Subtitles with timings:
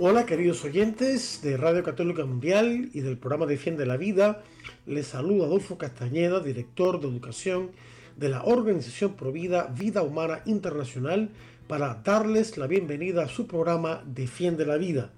[0.00, 4.42] Hola queridos oyentes de Radio Católica Mundial y del programa Defiende la Vida.
[4.86, 7.70] Les saluda Adolfo Castañeda, director de educación
[8.16, 11.30] de la Organización Provida Vida Humana Internacional,
[11.68, 15.12] para darles la bienvenida a su programa Defiende la Vida.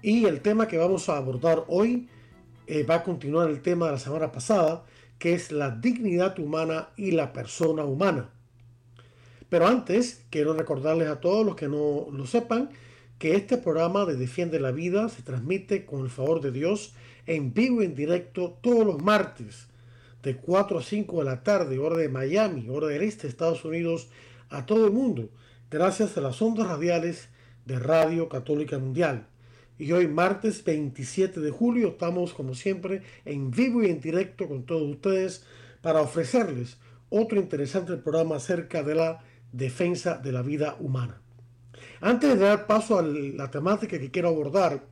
[0.00, 2.08] Y el tema que vamos a abordar hoy
[2.66, 4.86] eh, va a continuar el tema de la semana pasada,
[5.18, 8.30] que es la dignidad humana y la persona humana.
[9.50, 12.70] Pero antes, quiero recordarles a todos los que no lo sepan,
[13.18, 16.94] que este programa de Defiende la Vida se transmite con el favor de Dios
[17.26, 19.66] en vivo y en directo todos los martes
[20.22, 23.64] de 4 a 5 de la tarde, hora de Miami, hora del este de Estados
[23.64, 24.08] Unidos,
[24.50, 25.30] a todo el mundo,
[25.70, 27.28] gracias a las ondas radiales
[27.66, 29.26] de Radio Católica Mundial.
[29.78, 34.64] Y hoy martes 27 de julio estamos como siempre en vivo y en directo con
[34.64, 35.44] todos ustedes
[35.82, 36.78] para ofrecerles
[37.10, 41.20] otro interesante programa acerca de la defensa de la vida humana.
[42.00, 44.86] Antes de dar paso a la temática que quiero abordar,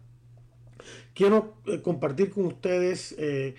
[1.15, 3.55] quiero eh, compartir con ustedes eh,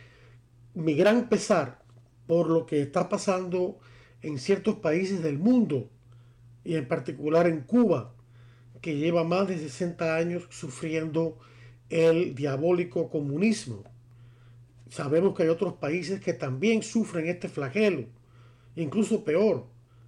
[0.73, 1.81] mi gran pesar
[2.27, 3.79] por lo que está pasando
[4.21, 5.89] en ciertos países del mundo
[6.65, 8.13] y en particular en Cuba,
[8.81, 11.37] que lleva más de 60 años sufriendo
[11.89, 13.83] el diabólico comunismo.
[14.89, 18.05] Sabemos que hay otros países que también sufren este flagelo,
[18.75, 19.65] incluso peor,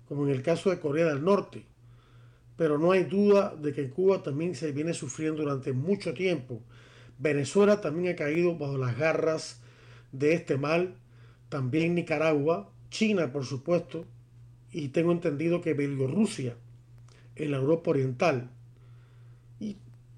[0.08, 1.66] como en el caso de Corea del Norte.
[2.60, 6.62] Pero no hay duda de que Cuba también se viene sufriendo durante mucho tiempo.
[7.18, 9.62] Venezuela también ha caído bajo las garras
[10.12, 10.96] de este mal,
[11.48, 14.04] también Nicaragua, China por supuesto,
[14.74, 16.58] y tengo entendido que Bielorrusia,
[17.38, 18.50] en la Europa Oriental,
[19.62, 19.78] y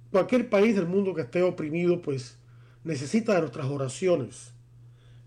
[0.10, 2.40] cualquier país del mundo que esté oprimido, pues
[2.84, 4.52] necesita de nuestras oraciones.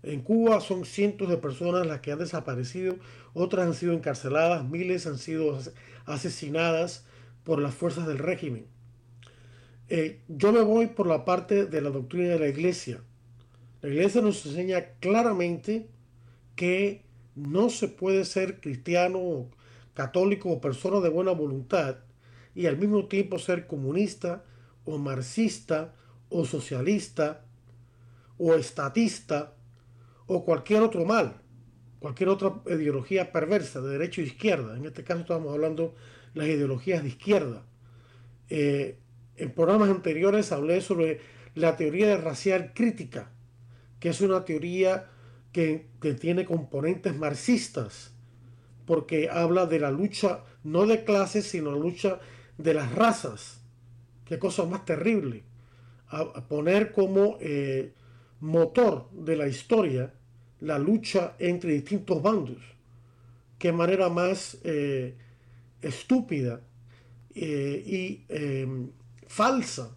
[0.05, 2.95] En Cuba son cientos de personas las que han desaparecido,
[3.33, 5.57] otras han sido encarceladas, miles han sido
[6.05, 7.07] asesinadas
[7.43, 8.67] por las fuerzas del régimen.
[9.89, 13.01] Eh, yo me voy por la parte de la doctrina de la iglesia.
[13.81, 15.89] La iglesia nos enseña claramente
[16.55, 19.49] que no se puede ser cristiano,
[19.95, 21.97] católico o persona de buena voluntad
[22.53, 24.43] y al mismo tiempo ser comunista
[24.85, 25.95] o marxista
[26.29, 27.43] o socialista
[28.37, 29.54] o estatista
[30.27, 31.41] o cualquier otro mal,
[31.99, 34.77] cualquier otra ideología perversa de derecha o izquierda.
[34.77, 35.95] En este caso estamos hablando
[36.33, 37.65] de las ideologías de izquierda.
[38.49, 38.99] Eh,
[39.37, 41.19] en programas anteriores hablé sobre
[41.55, 43.31] la teoría racial crítica
[44.05, 45.09] que es una teoría
[45.51, 45.87] que,
[46.21, 48.13] tiene componentes marxistas,
[48.85, 52.19] porque habla de la lucha no de clases, sino la lucha
[52.59, 53.61] de las razas.
[54.25, 55.43] Qué cosa más terrible.
[56.47, 57.93] Poner como eh,
[58.39, 60.13] motor de la historia
[60.61, 62.57] la lucha entre distintos bandos.
[63.57, 65.15] Qué manera más eh,
[65.81, 66.61] estúpida
[67.33, 68.25] eh, y
[69.27, 69.95] falsa,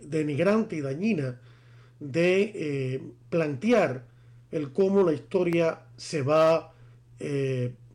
[0.00, 1.40] denigrante y dañina
[1.98, 4.06] de eh, plantear
[4.50, 6.74] el cómo la historia se va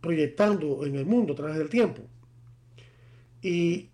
[0.02, 2.04] proyectando en el mundo a través del tiempo.
[3.42, 3.90] Y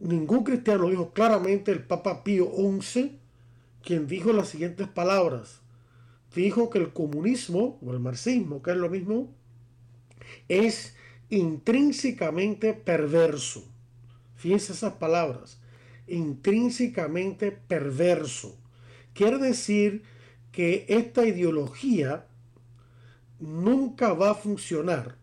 [0.00, 3.17] ningún cristiano dijo claramente el Papa Pío XI,
[3.82, 5.60] quien dijo las siguientes palabras.
[6.34, 9.34] Dijo que el comunismo, o el marxismo, que es lo mismo,
[10.48, 10.94] es
[11.30, 13.64] intrínsecamente perverso.
[14.36, 15.60] Fíjense esas palabras,
[16.06, 18.56] intrínsecamente perverso.
[19.14, 20.02] Quiere decir
[20.52, 22.26] que esta ideología
[23.40, 25.16] nunca va a funcionar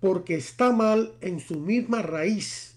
[0.00, 2.76] porque está mal en su misma raíz,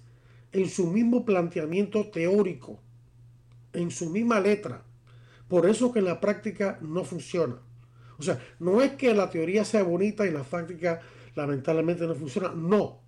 [0.53, 2.79] en su mismo planteamiento teórico,
[3.73, 4.86] en su misma letra.
[5.47, 7.57] Por eso que en la práctica no funciona.
[8.19, 11.01] O sea, no es que la teoría sea bonita y la práctica
[11.35, 12.49] lamentablemente no funciona.
[12.49, 12.99] No,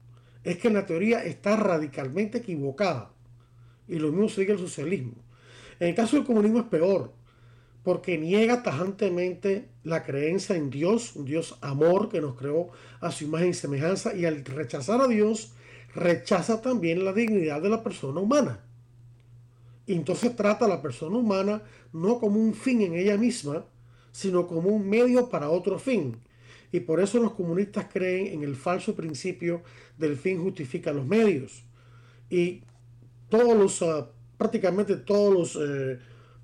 [0.43, 3.11] es que la teoría está radicalmente equivocada.
[3.87, 5.13] Y lo mismo sigue el socialismo.
[5.79, 7.19] En el caso del comunismo es peor
[7.83, 12.69] porque niega tajantemente la creencia en Dios, un Dios amor que nos creó
[12.99, 15.53] a su imagen y semejanza, y al rechazar a Dios,
[15.95, 18.59] rechaza también la dignidad de la persona humana.
[19.89, 21.63] Y entonces trata a la persona humana
[21.93, 23.65] no como un fin en ella misma,
[24.11, 26.15] sino como un medio para otro fin.
[26.71, 29.63] Y por eso los comunistas creen en el falso principio
[29.97, 31.63] del fin justifica los medios.
[32.29, 32.61] y
[33.29, 35.97] todos los, ah, prácticamente todos los eh,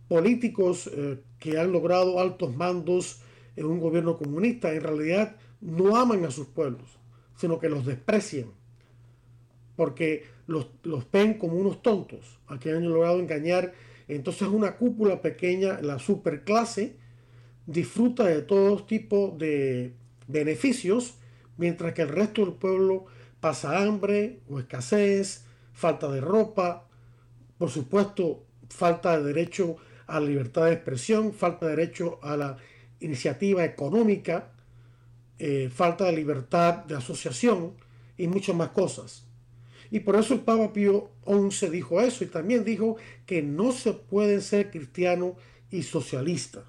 [0.08, 3.22] políticos eh, que han logrado altos mandos
[3.56, 6.98] en un gobierno comunista en realidad no aman a sus pueblos,
[7.36, 8.50] sino que los desprecian,
[9.76, 13.74] porque los, los ven como unos tontos, a quien han logrado engañar.
[14.08, 16.98] Entonces una cúpula pequeña, la superclase,
[17.66, 19.94] disfruta de todo tipo de
[20.28, 21.16] beneficios,
[21.58, 23.06] mientras que el resto del pueblo
[23.40, 26.88] pasa hambre o escasez, falta de ropa,
[27.58, 29.78] por supuesto, falta de derecho
[30.08, 32.58] a la libertad de expresión, falta de derecho a la
[33.00, 34.52] iniciativa económica,
[35.40, 37.74] eh, falta de libertad de asociación
[38.18, 39.25] y muchas más cosas.
[39.92, 43.94] Y por eso el Papa Pío XI dijo eso y también dijo que no se
[43.94, 45.36] puede ser cristiano
[45.72, 46.64] y socialista.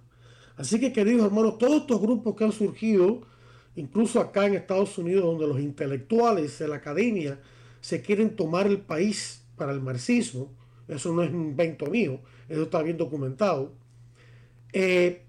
[0.57, 3.23] Así que queridos hermanos, todos estos grupos que han surgido,
[3.75, 7.41] incluso acá en Estados Unidos, donde los intelectuales de la academia
[7.81, 10.51] se quieren tomar el país para el marxismo,
[10.89, 13.73] eso no es un invento mío, eso está bien documentado,
[14.73, 15.23] eh,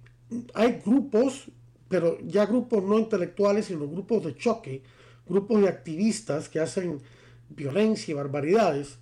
[0.54, 1.52] hay grupos,
[1.88, 4.84] pero ya grupos no intelectuales, sino grupos de choque,
[5.28, 7.02] grupos de activistas que hacen
[7.50, 9.00] violencia y barbaridades,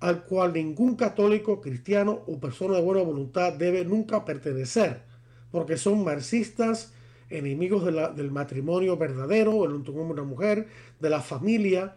[0.00, 5.02] al cual ningún católico, cristiano o persona de buena voluntad debe nunca pertenecer,
[5.50, 6.92] porque son marxistas,
[7.30, 7.84] enemigos
[8.16, 10.66] del matrimonio verdadero, el hombre una mujer,
[11.00, 11.96] de la familia,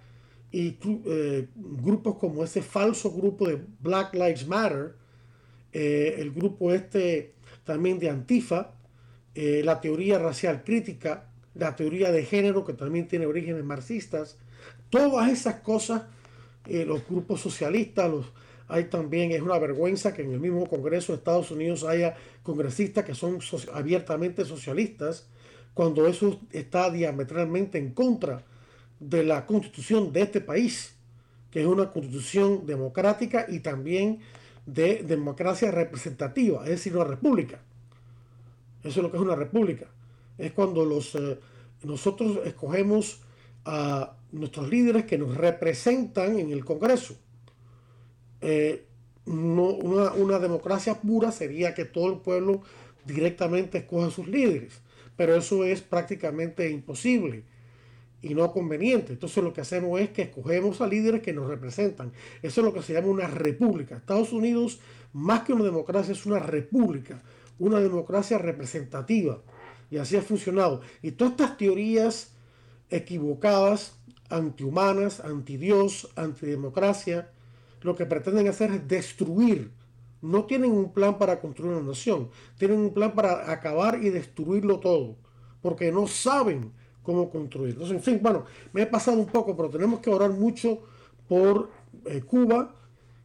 [0.51, 4.95] y eh, grupos como ese falso grupo de Black Lives Matter,
[5.73, 7.33] eh, el grupo este
[7.65, 8.71] también de Antifa,
[9.33, 14.37] eh, la teoría racial crítica, la teoría de género que también tiene orígenes marxistas,
[14.89, 16.03] todas esas cosas,
[16.65, 18.25] los grupos socialistas, los,
[18.67, 23.05] hay también, es una vergüenza que en el mismo Congreso de Estados Unidos haya congresistas
[23.05, 23.39] que son
[23.73, 25.27] abiertamente socialistas,
[25.73, 28.43] cuando eso está diametralmente en contra
[28.99, 30.95] de la constitución de este país,
[31.51, 34.19] que es una constitución democrática y también
[34.65, 37.59] de democracia representativa, es decir, una república.
[38.83, 39.85] Eso es lo que es una república.
[40.37, 41.39] Es cuando los, eh,
[41.83, 43.21] nosotros escogemos
[43.65, 47.15] a nuestros líderes que nos representan en el Congreso.
[48.41, 48.85] Eh,
[49.25, 52.61] no, una, democracia pura sería que todo el pueblo
[53.05, 54.81] directamente escoge a sus líderes,
[55.15, 57.43] pero eso es prácticamente imposible
[58.21, 59.13] y no conveniente.
[59.13, 62.11] Entonces lo que hacemos es que escogemos a líderes que nos representan.
[62.43, 63.97] Eso es lo que se llama una república.
[63.97, 64.79] Estados Unidos,
[65.13, 67.21] más que una democracia, es una república,
[67.57, 69.41] una democracia representativa.
[69.89, 70.81] Y así ha funcionado.
[71.01, 72.34] Y todas estas teorías
[72.89, 73.97] equivocadas,
[74.29, 77.29] antihumanas, antidios, antidemocracia,
[77.81, 79.71] lo que pretenden hacer es destruir.
[80.21, 84.79] No tienen un plan para construir una nación, tienen un plan para acabar y destruirlo
[84.79, 85.17] todo,
[85.61, 86.71] porque no saben
[87.03, 87.73] cómo construir.
[87.73, 90.79] Entonces, en fin, bueno, me he pasado un poco, pero tenemos que orar mucho
[91.27, 91.69] por
[92.05, 92.75] eh, Cuba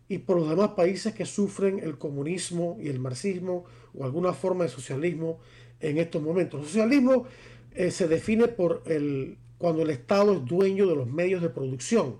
[0.08, 3.64] y por los demás países que sufren el comunismo y el marxismo
[3.96, 5.38] o alguna forma de socialismo
[5.80, 6.60] en estos momentos.
[6.60, 7.24] El socialismo
[7.72, 12.16] eh, se define por el cuando el Estado es dueño de los medios de producción.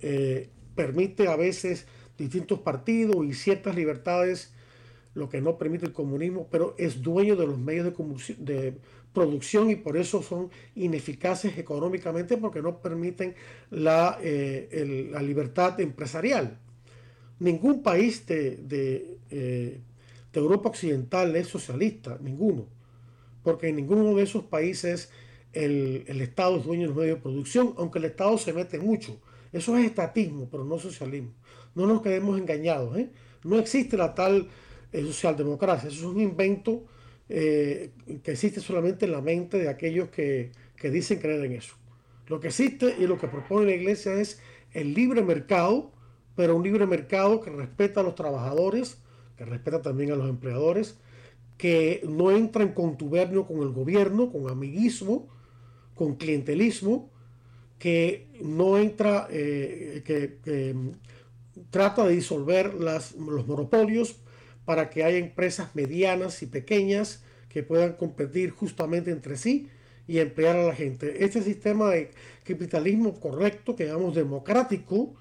[0.00, 4.50] Eh, permite a veces distintos partidos y ciertas libertades,
[5.12, 7.92] lo que no permite el comunismo, pero es dueño de los medios
[8.38, 8.74] de,
[9.12, 13.34] producción y por eso son ineficaces económicamente porque no permiten
[13.68, 16.58] la, eh, la libertad empresarial.
[17.38, 19.80] Ningún país de, de, eh,
[20.32, 22.66] de, Europa Occidental es socialista, ninguno,
[23.42, 25.10] porque en ninguno de esos países
[25.52, 28.78] el, el, Estado es dueño de los medios de producción, aunque el Estado se mete
[28.78, 29.20] mucho.
[29.52, 31.32] Eso es estatismo, pero no socialismo.
[31.74, 32.96] No nos quedemos engañados.
[32.96, 33.10] ¿eh?
[33.44, 34.48] No existe la tal
[34.92, 36.84] socialdemocracia, eso es un invento
[37.28, 37.92] eh,
[38.24, 40.50] que existe solamente en la mente de aquellos que,
[40.82, 41.74] dicen creer en eso.
[42.26, 44.40] Lo que existe y lo que propone la iglesia es
[44.72, 45.92] el libre mercado,
[46.34, 48.98] pero un libre mercado que respeta a los trabajadores,
[49.36, 50.98] que respeta también a los empleadores,
[51.56, 55.28] que no entra en contubernio con el gobierno, con amiguismo,
[56.00, 57.10] con clientelismo,
[57.78, 60.74] que no entra, eh, que,
[61.68, 64.16] trata de disolver las, los monopolios
[64.64, 69.68] para que haya empresas medianas y pequeñas que puedan competir justamente entre sí
[70.08, 71.22] y emplear a la gente.
[71.22, 72.12] Este sistema de
[72.44, 75.14] capitalismo correcto, que llamamos democrático,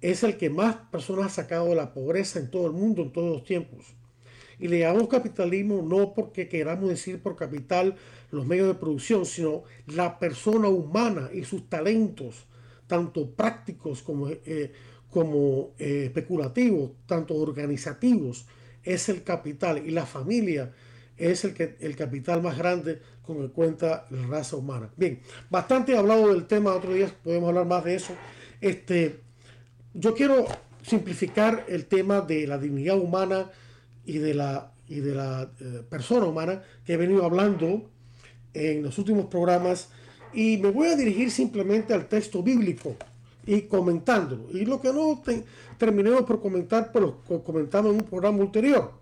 [0.00, 3.12] es el que más personas ha sacado de la pobreza en todo el mundo en
[3.12, 3.84] todos los tiempos.
[4.60, 7.96] Y le llamamos capitalismo no porque queramos decir por capital
[8.30, 12.46] los medios de producción, sino la persona humana y sus talentos,
[12.86, 14.72] tanto prácticos como, eh,
[15.08, 18.46] como eh, especulativos, tanto organizativos,
[18.82, 20.72] es el capital y la familia
[21.16, 24.90] es el, que, el capital más grande con el cuenta la raza humana.
[24.96, 28.14] Bien, bastante hablado del tema, otro día podemos hablar más de eso.
[28.60, 29.20] Este,
[29.94, 30.46] yo quiero
[30.82, 33.50] simplificar el tema de la dignidad humana
[34.04, 37.90] y de la, y de la eh, persona humana que he venido hablando
[38.54, 39.90] en los últimos programas
[40.32, 42.96] y me voy a dirigir simplemente al texto bíblico
[43.46, 44.46] y comentándolo.
[44.52, 45.22] Y lo que no
[45.78, 48.92] terminemos por comentar, pues lo comentamos en un programa ulterior.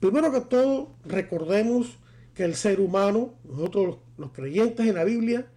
[0.00, 1.98] Primero que todo, recordemos
[2.34, 5.50] que el ser humano, nosotros los creyentes en la Biblia,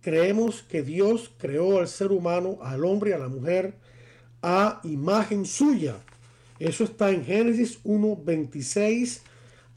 [0.00, 3.74] creemos que Dios creó al ser humano, al hombre y a la mujer,
[4.42, 5.96] a imagen suya.
[6.64, 9.20] Eso está en Génesis 1, 26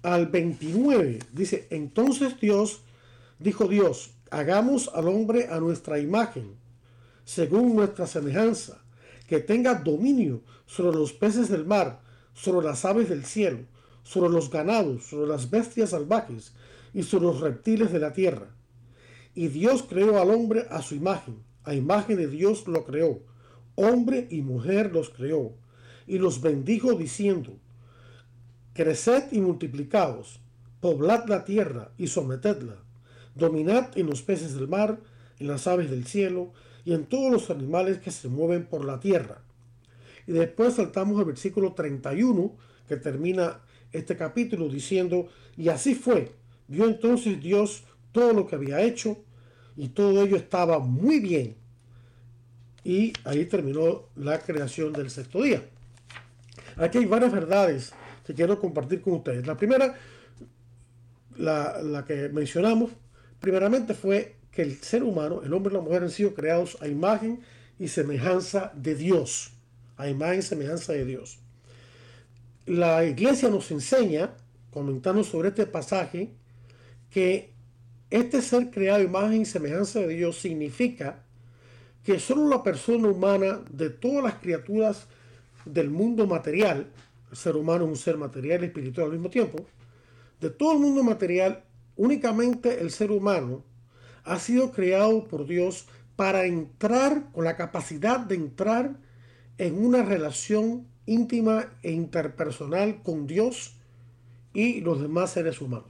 [0.04, 1.20] al 29.
[1.34, 2.80] Dice, entonces Dios,
[3.40, 6.56] dijo Dios, hagamos al hombre a nuestra imagen,
[7.26, 8.86] según nuestra semejanza,
[9.28, 12.00] que tenga dominio sobre los peces del mar,
[12.34, 13.66] sobre las aves del cielo,
[14.04, 16.54] sobre los ganados, sobre las bestias salvajes
[16.94, 18.56] y sobre los reptiles de la tierra.
[19.36, 23.20] Y Dios creó al hombre a su imagen, a imagen de Dios lo creó,
[23.76, 25.58] hombre y mujer los creó,
[26.08, 27.58] y los bendijo diciendo,
[28.74, 30.40] Creced y multiplicaos,
[30.80, 32.78] poblad la tierra y sometedla,
[33.36, 35.00] dominad en los peces del mar,
[35.40, 36.54] en las aves del cielo
[36.86, 39.42] y en todos los animales que se mueven por la tierra.
[40.26, 42.56] Y después saltamos al versículo 31
[42.88, 43.62] que termina
[43.92, 46.34] este capítulo diciendo, y así fue,
[46.68, 49.18] vio entonces Dios todo lo que había hecho
[49.76, 51.56] y todo ello estaba muy bien.
[52.84, 55.64] Y ahí terminó la creación del sexto día.
[56.78, 57.94] Aquí hay varias verdades
[58.26, 59.48] que quiero compartir con ustedes.
[59.48, 59.96] La primera,
[61.38, 62.92] la, que mencionamos,
[63.40, 66.88] primeramente fue que el ser humano, el hombre y la mujer han sido creados a
[66.88, 67.42] imagen
[67.80, 69.54] y semejanza de Dios.
[69.98, 71.40] A imagen y semejanza de Dios.
[72.68, 74.36] La iglesia nos enseña,
[74.70, 76.34] comentando sobre este pasaje,
[77.10, 77.54] que
[78.10, 81.24] este ser creado a imagen y semejanza de Dios significa
[82.04, 85.08] que solo la persona humana de todas las criaturas
[85.74, 86.92] del mundo material,
[87.30, 89.66] el ser humano es un ser material y espiritual al mismo tiempo,
[90.40, 91.64] de todo el mundo material
[91.98, 93.64] Únicamente el ser humano
[94.24, 98.98] ha sido creado por Dios para entrar, con la capacidad de entrar
[99.58, 103.76] en una relación íntima e interpersonal con Dios
[104.54, 105.90] y los demás seres humanos.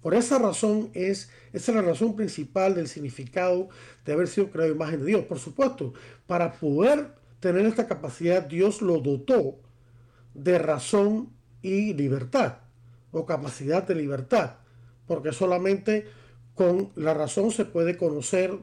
[0.00, 3.68] Por esa razón es, esa es la razón principal del significado
[4.04, 5.24] de haber sido creado imagen de Dios.
[5.24, 5.92] Por supuesto,
[6.26, 7.14] para poder
[7.44, 9.60] tener esta capacidad, Dios lo dotó
[10.32, 11.28] de razón
[11.60, 12.60] y libertad
[13.10, 14.54] o capacidad de libertad,
[15.06, 16.06] porque solamente
[16.54, 18.58] con la razón se puede conocer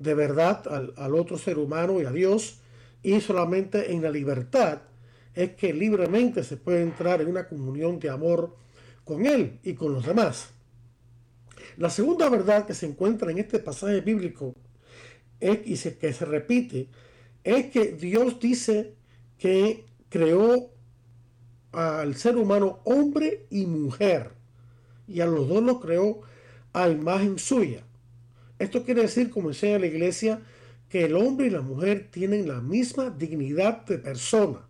[0.00, 2.58] de verdad al, otro ser humano y a Dios,
[3.04, 4.80] y solamente en la libertad
[5.32, 8.56] es que libremente se puede entrar en una comunión de amor
[9.04, 10.50] con Él y con los demás.
[11.76, 14.56] La segunda verdad que se encuentra en este pasaje bíblico
[15.38, 16.88] es, y que se repite
[17.44, 18.94] es que Dios dice
[19.38, 20.70] que creó
[21.72, 24.30] al ser humano hombre y mujer.
[25.06, 26.22] Y a los dos los creó
[26.72, 27.84] a imagen suya.
[28.58, 30.40] Esto quiere decir, como enseña la iglesia,
[30.88, 34.66] que el hombre y la mujer tienen la misma dignidad de persona.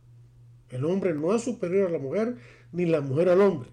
[0.71, 2.37] El hombre no es superior a la mujer,
[2.73, 3.71] ni la mujer al hombre.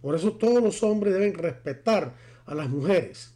[0.00, 3.34] Por eso todos los hombres deben respetar a las mujeres.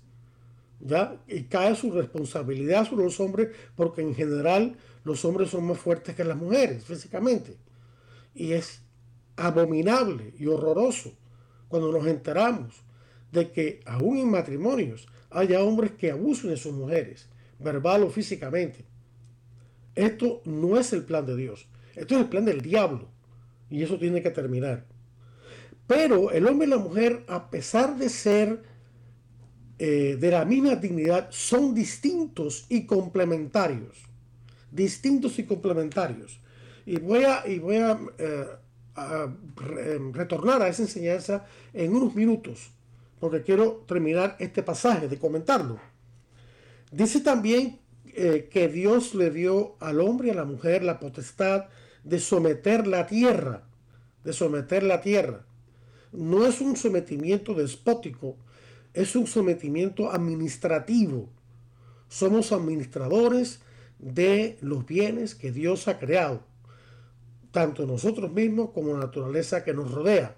[0.81, 1.17] ¿ya?
[1.27, 6.15] Y cae su responsabilidad sobre los hombres porque en general los hombres son más fuertes
[6.15, 7.57] que las mujeres físicamente.
[8.35, 8.83] Y es
[9.37, 11.17] abominable y horroroso
[11.69, 12.83] cuando nos enteramos
[13.33, 17.29] de que aún en matrimonios haya hombres que abusen de sus mujeres,
[17.59, 18.85] verbal o físicamente.
[19.95, 23.09] Esto no es el plan de Dios, esto es el plan del diablo
[23.69, 24.87] y eso tiene que terminar.
[25.87, 28.63] Pero el hombre y la mujer, a pesar de ser
[29.79, 34.10] eh, de la misma dignidad, son distintos y complementarios.
[34.71, 36.41] Distintos y complementarios.
[36.87, 38.47] Y voy a, y voy a eh,
[38.97, 42.73] Em, retornar a esa enseñanza en unos minutos,
[43.19, 45.79] porque quiero terminar este pasaje de comentarlo.
[46.91, 51.67] Dice también eh, que Dios le dio al hombre y a la mujer la potestad
[52.03, 53.63] de someter la tierra,
[54.25, 55.47] de someter la tierra.
[56.13, 58.37] No es un sometimiento despótico,
[58.93, 61.31] es un sometimiento administrativo.
[62.09, 63.61] Somos administradores
[64.01, 66.43] de los bienes que Dios ha creado
[67.51, 70.37] tanto nosotros mismos como la naturaleza que nos rodea.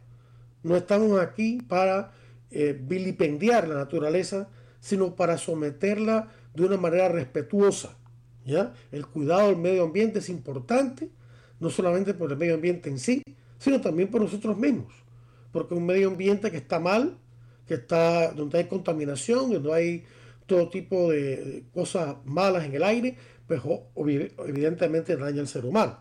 [0.62, 2.12] No estamos aquí para
[2.50, 4.49] eh, vilipendiar la naturaleza,
[4.81, 7.97] sino para someterla de una manera respetuosa.
[8.45, 8.73] ¿ya?
[8.90, 11.11] El cuidado del medio ambiente es importante,
[11.61, 13.23] no solamente por el medio ambiente en sí,
[13.59, 14.92] sino también por nosotros mismos.
[15.52, 17.19] Porque un medio ambiente que está mal,
[17.66, 20.04] que está donde hay contaminación, donde hay,
[20.47, 23.61] todo tipo de cosas malas en el aire, pues
[23.96, 25.99] evidentemente daña al ser humano.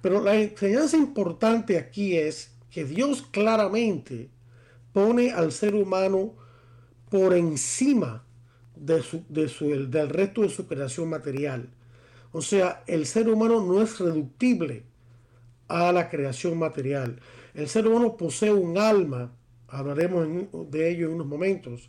[0.00, 4.28] Pero la enseñanza importante aquí es que Dios claramente
[4.92, 6.34] pone al ser humano
[7.10, 8.24] por encima
[8.76, 9.02] de
[9.36, 11.70] del resto de su creación material.
[12.32, 14.82] O sea, el ser humano no es reductible
[15.68, 17.20] a la creación material.
[17.54, 19.32] El ser humano posee un alma,
[19.68, 20.26] hablaremos
[20.70, 21.88] de ello en unos momentos,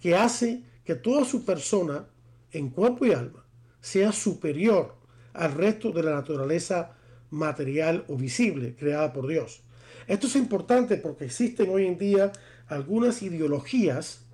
[0.00, 2.06] que hace que toda su persona,
[2.50, 3.43] en cuerpo y alma,
[3.84, 4.96] sea superior
[5.34, 6.96] al resto de la naturaleza
[7.28, 9.62] material o visible creada por Dios.
[10.06, 12.32] Esto es importante porque existen hoy en día
[12.66, 14.24] algunas ideologías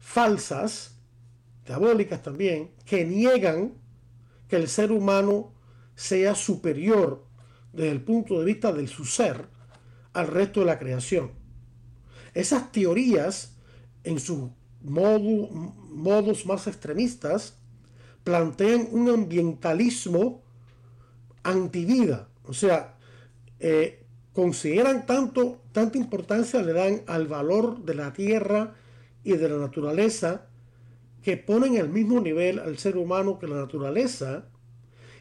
[0.00, 0.96] falsas,
[1.64, 3.74] diabólicas también, que niegan
[4.48, 5.54] que el ser humano
[5.94, 7.24] sea superior
[7.72, 9.46] desde el punto de vista de su ser
[10.14, 11.30] al resto de la creación.
[12.34, 13.56] Esas teorías,
[14.02, 14.50] en sus
[14.82, 17.59] modos más extremistas,
[18.24, 20.42] plantean un ambientalismo
[21.42, 22.28] antivida.
[22.44, 22.96] O sea,
[23.58, 28.74] eh, consideran tanto, tanta importancia le dan al valor de la tierra
[29.24, 30.46] y de la naturaleza
[31.22, 34.46] que ponen al mismo nivel al ser humano que la naturaleza.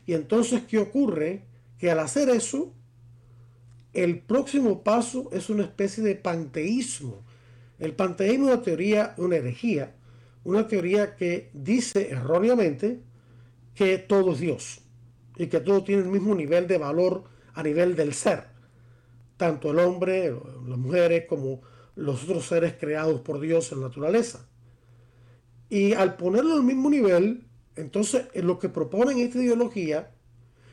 [0.06, 1.44] Y entonces, ¿qué ocurre?
[1.78, 2.74] Que al hacer eso,
[3.94, 7.24] el próximo paso es una especie de panteísmo.
[7.80, 9.96] El panteísmo es una teoría, una herejía,
[10.44, 13.02] una teoría que dice erróneamente
[13.76, 14.82] que todo es Dios
[15.38, 18.46] y que todo tiene el mismo nivel de valor a nivel del ser.
[19.38, 20.34] Tanto el hombre,
[20.68, 21.62] las mujeres, como
[21.96, 24.50] los otros seres creados por Dios en la naturaleza.
[25.70, 30.12] Y al ponerlo al mismo nivel, entonces en lo que proponen esta ideología,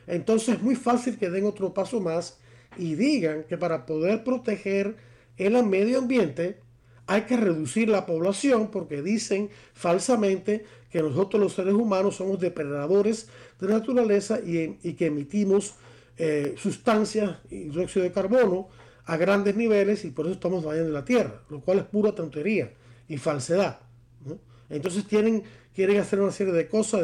[0.07, 2.39] entonces es muy fácil que den otro paso más
[2.77, 4.97] y digan que para poder proteger
[5.37, 6.61] el medio ambiente
[7.07, 13.29] hay que reducir la población porque dicen falsamente que nosotros los seres humanos somos depredadores
[13.61, 15.75] de naturaleza y, que emitimos
[16.17, 18.69] eh, sustancias y dióxido de carbono
[19.05, 22.73] a grandes niveles y por eso estamos dañando la Tierra, lo cual es pura tontería
[23.09, 23.81] y falsedad.
[24.69, 27.03] Entonces tienen, quieren hacer una serie de cosas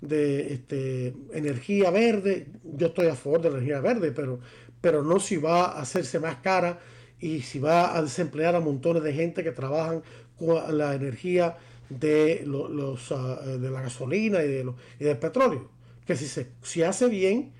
[0.00, 2.46] de, este, energía verde.
[2.64, 4.40] Yo estoy a favor de la energía verde, pero,
[4.80, 6.80] pero no si va a hacerse más cara
[7.22, 10.02] y si va a desemplear a montones de gente que trabajan
[10.36, 11.56] con la energía
[11.88, 15.70] de, los, ah, de la gasolina y, de y del petróleo.
[16.04, 17.52] Que si se si hace bien,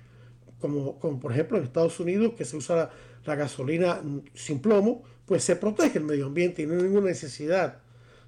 [0.59, 2.89] como, como por ejemplo en Estados Unidos, que se usa
[3.25, 4.01] la gasolina
[4.33, 7.79] sin plomo, pues se protege el medio ambiente y no hay ninguna necesidad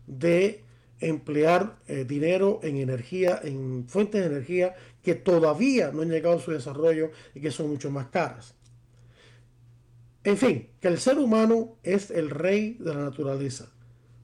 [0.08, 0.64] de
[1.02, 6.42] emplear eh, dinero en energía, en fuentes de energía que todavía no han llegado a
[6.42, 8.56] su desarrollo y que son mucho más caras.
[10.26, 13.72] En fin, que el ser humano es el rey de la naturaleza.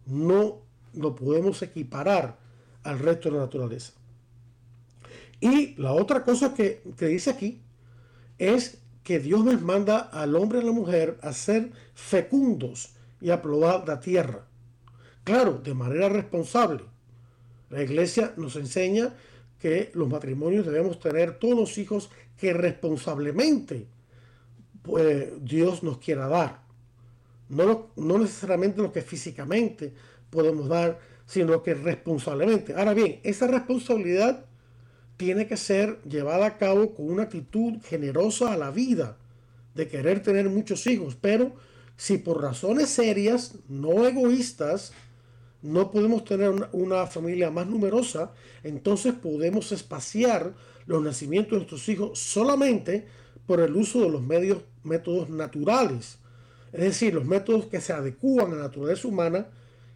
[0.08, 0.64] No
[0.96, 2.40] lo podemos equiparar
[2.82, 3.94] al resto de la naturaleza.
[5.40, 7.62] Y la otra cosa que, dice aquí
[8.40, 13.30] es que Dios les manda al hombre y a la mujer a ser fecundos y
[13.30, 14.48] a probar la tierra.
[15.24, 16.82] Claro, de manera responsable.
[17.70, 19.14] La iglesia nos enseña
[19.60, 23.86] que los matrimonios debemos tener todos los hijos que responsablemente
[24.82, 26.62] pues, Dios nos quiera dar.
[27.50, 29.94] No, no necesariamente lo que físicamente
[30.30, 32.74] podemos dar, sino que responsablemente.
[32.74, 34.46] Ahora bien, esa responsabilidad
[35.18, 39.18] tiene que ser llevada a cabo con una actitud generosa a la vida,
[39.76, 41.54] de querer tener muchos hijos, pero
[41.96, 44.94] si por razones serias, no egoístas,
[45.62, 48.32] no podemos tener una, familia más numerosa,
[48.64, 50.54] entonces podemos espaciar
[50.88, 53.08] los nacimientos de nuestros hijos solamente
[53.46, 56.18] por el uso de los medios, métodos naturales,
[56.74, 59.48] es decir, los métodos que se adecúan a la naturaleza humana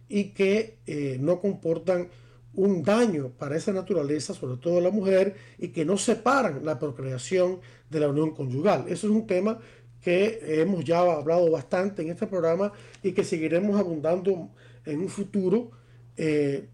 [0.08, 2.08] y que eh, no comportan
[2.54, 7.60] un daño para esa naturaleza, sobre todo la mujer, y que no separan la procreación
[7.90, 8.84] de la unión conyugal.
[8.88, 9.58] Eso es un tema
[10.02, 14.50] que hemos ya hablado bastante en este programa y que seguiremos abundando
[14.84, 15.70] en un futuro
[16.16, 16.68] eh,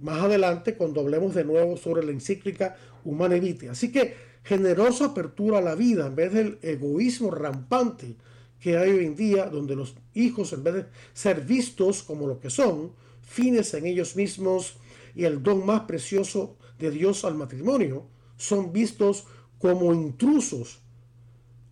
[0.00, 3.70] más adelante cuando hablemos de nuevo sobre la encíclica Humana Vitae.
[3.70, 4.14] Así que
[4.46, 8.14] generosa apertura a la vida en vez del egoísmo rampante
[8.60, 12.38] que hay hoy en día, donde los hijos, en vez de ser vistos como lo
[12.38, 14.76] que son, fines en ellos mismos,
[15.16, 18.06] y el don más precioso de Dios al matrimonio
[18.36, 19.24] son vistos
[19.58, 20.78] como intrusos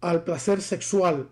[0.00, 1.28] al placer sexual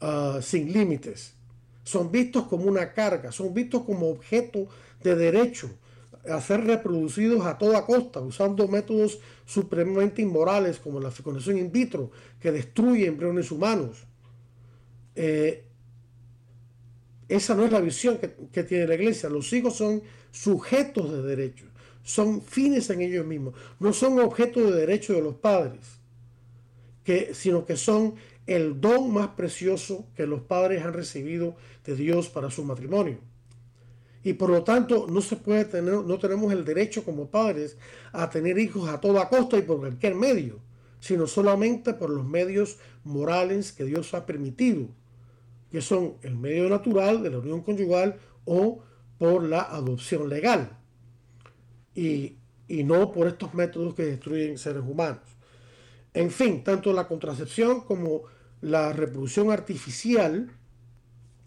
[0.00, 1.34] ah, sin límites.
[1.82, 4.68] Son vistos como una carga, son vistos como objeto
[5.02, 5.70] de derecho
[6.28, 12.10] a ser reproducidos a toda costa, usando métodos supremamente inmorales como la fecundación in vitro,
[12.40, 14.04] que destruye embriones humanos.
[15.14, 15.64] Eh,
[17.28, 19.28] esa no es la visión que, que, tiene la iglesia.
[19.28, 21.66] Los hijos son sujetos de derecho,
[22.02, 25.80] son fines en ellos mismos, no son objetos de derecho de los padres,
[27.32, 28.14] sino que son
[28.46, 33.18] el don más precioso que los padres han recibido de Dios para su matrimonio.
[34.24, 37.76] Y por lo tanto no se puede tener, no tenemos el derecho como padres
[38.10, 40.60] a tener hijos a toda costa y por cualquier medio,
[40.98, 44.88] sino solamente por los medios morales que Dios ha permitido,
[45.70, 48.82] que son el medio natural de la unión conyugal o
[49.18, 50.78] por la adopción legal.
[51.94, 55.20] Y, y no por estos métodos que destruyen seres humanos.
[56.14, 58.22] En fin, tanto la contracepción como
[58.62, 60.50] la reproducción artificial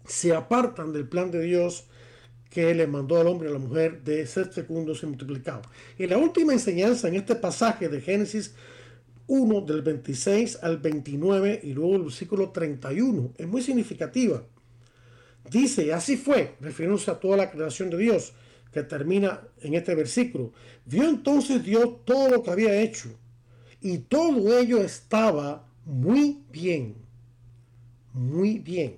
[0.06, 1.87] se apartan del plan de Dios
[2.50, 5.66] que le mandó al hombre y a la mujer de ser fecundos y multiplicados.
[5.98, 8.54] Y la última enseñanza en este pasaje de Génesis
[9.26, 14.42] 1 del 26 al 29 y luego el versículo 31 es muy significativa.
[15.50, 18.32] Dice, así fue, refiriéndose a toda la creación de Dios,
[18.72, 20.52] que termina en este versículo.
[20.84, 23.10] Vio entonces Dios todo lo que había hecho
[23.80, 26.96] y todo ello estaba muy bien,
[28.12, 28.96] muy bien.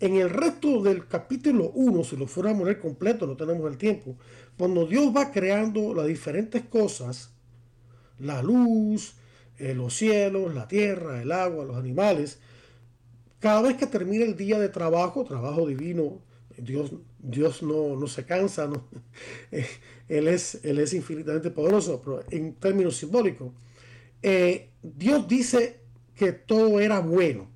[0.00, 3.78] En el resto del capítulo 1, si lo fuéramos a leer completo, no tenemos el
[3.78, 4.16] tiempo,
[4.56, 7.32] cuando Dios va creando las diferentes cosas,
[8.20, 9.14] la luz,
[9.58, 12.38] eh, los cielos, la tierra, el agua, los animales,
[13.40, 16.20] cada vez que termina el día de trabajo, trabajo divino,
[16.56, 18.88] Dios, Dios no, no se cansa, no,
[19.50, 19.66] eh,
[20.08, 23.52] él, es, él es infinitamente poderoso, pero en términos simbólicos,
[24.22, 25.80] eh, Dios dice
[26.14, 27.48] que todo era bueno.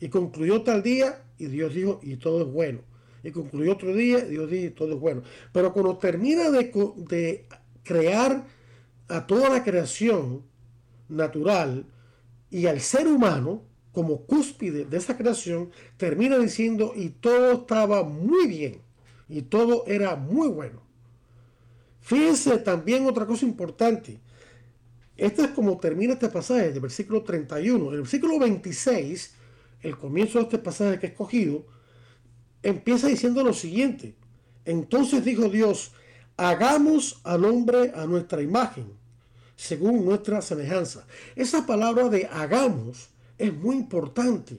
[0.00, 2.80] Y concluyó tal día y Dios dijo, y todo es bueno.
[3.22, 5.22] Y concluyó otro día Dios dijo, y todo es bueno.
[5.52, 6.70] Pero cuando termina de,
[7.08, 7.46] de
[7.82, 8.46] crear
[9.08, 10.42] a toda la creación
[11.08, 11.86] natural
[12.50, 18.46] y al ser humano, como cúspide de esa creación, termina diciendo, y todo estaba muy
[18.46, 18.80] bien,
[19.28, 20.82] y todo era muy bueno.
[22.00, 24.20] Fíjense también otra cosa importante.
[25.16, 27.86] Esto es como termina este pasaje del versículo 31.
[27.86, 29.34] En el versículo 26,
[29.84, 31.66] el comienzo de este pasaje que he escogido,
[32.62, 34.16] empieza diciendo lo siguiente.
[34.64, 35.92] Entonces dijo Dios,
[36.36, 38.86] hagamos al hombre a nuestra imagen,
[39.56, 41.06] según nuestra semejanza.
[41.36, 44.58] Esa palabra de hagamos es muy importante,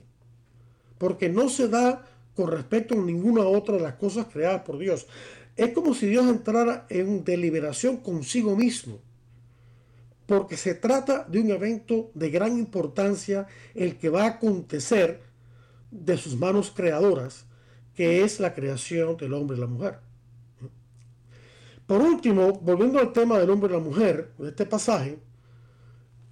[0.96, 5.06] porque no se da con respecto a ninguna otra de las cosas creadas por Dios.
[5.56, 9.00] Es como si Dios entrara en deliberación consigo mismo,
[10.26, 15.22] porque se trata de un evento de gran importancia, el que va a acontecer
[15.90, 17.46] de sus manos creadoras,
[17.94, 19.98] que es la creación del hombre y la mujer.
[21.86, 25.18] Por último, volviendo al tema del hombre y la mujer, de este pasaje,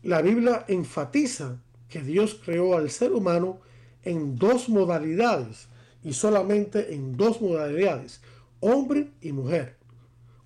[0.03, 3.61] la Biblia enfatiza que Dios creó al ser humano
[4.03, 5.69] en dos modalidades
[6.03, 8.21] y solamente en dos modalidades,
[8.59, 9.77] hombre y mujer.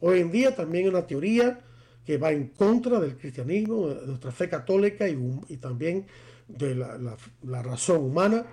[0.00, 1.60] Hoy en día también hay una teoría
[2.08, 6.06] que va en contra del cristianismo, de nuestra fe católica y, también
[6.48, 8.46] de la, razón humana,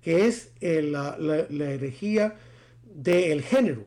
[0.00, 1.18] que es la,
[1.50, 2.36] herejía
[2.82, 3.84] del género,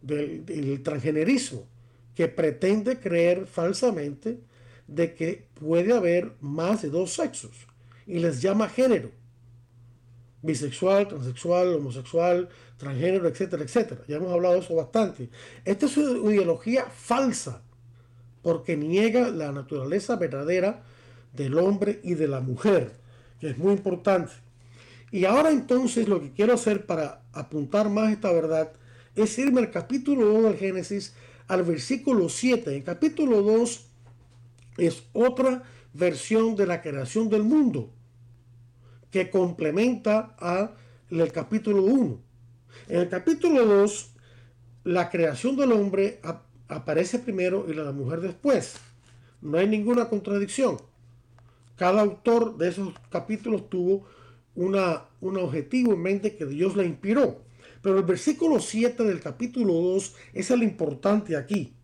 [0.00, 1.66] del, del transgenerismo,
[2.14, 4.38] que pretende creer falsamente
[4.86, 7.66] de que puede haber más de dos sexos
[8.06, 9.10] y les llama género.
[10.42, 14.04] Bisexual, transexual, homosexual, transgénero, etcétera, etcétera.
[14.06, 15.28] Ya hemos hablado de eso bastante.
[15.64, 17.63] Esta es una ideología falsa
[18.44, 20.82] porque niega la naturaleza verdadera
[21.32, 22.92] del hombre y de la mujer,
[23.40, 24.32] que es muy importante.
[25.10, 28.70] Y ahora entonces lo que quiero hacer para apuntar más esta verdad
[29.16, 31.14] es irme al capítulo 2 del Génesis,
[31.48, 32.76] al versículo 7.
[32.76, 33.86] El capítulo 2
[34.76, 35.62] es otra
[35.94, 37.90] versión de la creación del mundo
[39.10, 40.72] que complementa a
[41.08, 42.20] el capítulo 1.
[42.88, 44.10] En el capítulo 2,
[44.84, 46.20] la creación del hombre
[46.68, 48.76] aparece primero y la mujer después.
[49.40, 50.78] No hay ninguna contradicción.
[51.76, 54.06] Cada autor de esos capítulos tuvo
[54.54, 57.42] una, un objetivo en mente que Dios le inspiró.
[57.82, 61.74] Pero el versículo 7 del capítulo 2 es el importante aquí.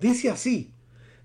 [0.00, 0.72] Dice así,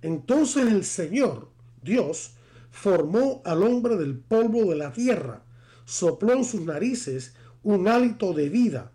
[0.02, 1.50] entonces el Señor,
[1.84, 2.34] Dios,
[2.72, 5.44] formó al hombre del polvo de la tierra,
[5.86, 8.92] sopló en sus narices un hálito de vida,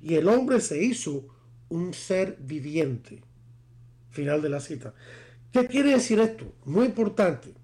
[0.00, 1.26] y el hombre se hizo
[1.68, 3.22] un ser viviente.
[4.10, 4.94] Final de la cita.
[5.52, 6.52] ¿Qué quiere decir esto?
[6.64, 7.54] Muy importante.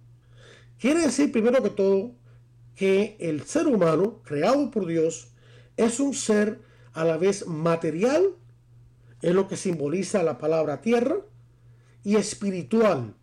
[0.78, 2.14] Quiere decir primero que todo
[2.74, 5.28] que el ser humano, creado por Dios,
[5.76, 6.60] es un ser
[6.92, 8.24] a la vez material,
[9.20, 11.16] es lo que simboliza la palabra tierra,
[12.04, 13.14] y espiritual,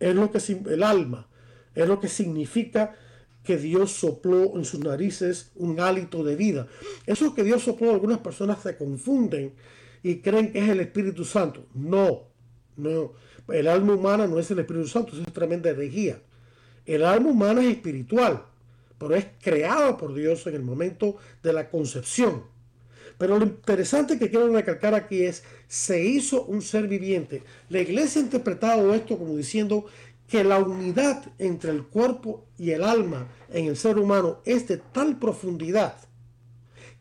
[0.00, 0.38] es lo que
[0.70, 1.28] el alma,
[1.74, 2.94] es lo que significa
[3.42, 6.66] que Dios sopló en sus narices un hálito de vida.
[7.06, 9.54] Eso que Dios sopló, algunas personas se confunden
[10.04, 11.66] y creen que es el Espíritu Santo.
[11.72, 12.28] No,
[12.76, 13.14] no.
[13.48, 16.20] El alma humana no es el Espíritu Santo, eso es tremenda herejía.
[16.84, 18.44] El alma humana es espiritual,
[18.98, 22.44] pero es creada por Dios en el momento de la concepción.
[23.16, 27.42] Pero lo interesante que quiero recalcar aquí es, se hizo un ser viviente.
[27.70, 29.86] La iglesia ha interpretado esto como diciendo
[30.28, 34.76] que la unidad entre el cuerpo y el alma en el ser humano es de
[34.76, 35.96] tal profundidad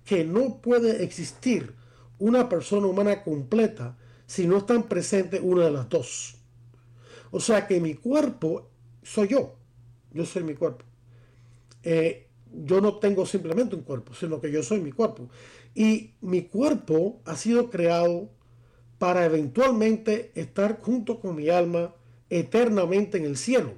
[0.05, 1.82] que no puede existir
[2.19, 6.35] una persona humana completa si no están presentes una de las dos.
[7.31, 8.69] O sea que mi cuerpo
[9.01, 9.55] soy yo.
[10.11, 10.85] Yo soy mi cuerpo.
[11.83, 15.29] Eh, yo no tengo simplemente un cuerpo, sino que yo soy mi cuerpo.
[15.73, 18.29] Y mi cuerpo ha sido creado
[18.99, 21.93] para eventualmente estar junto con mi alma
[22.29, 23.73] eternamente en el cielo,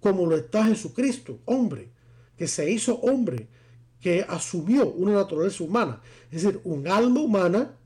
[0.00, 1.90] como lo está Jesucristo, hombre,
[2.36, 3.48] que se hizo hombre,
[4.00, 7.76] que asumió una naturaleza humana, es decir, un alma humana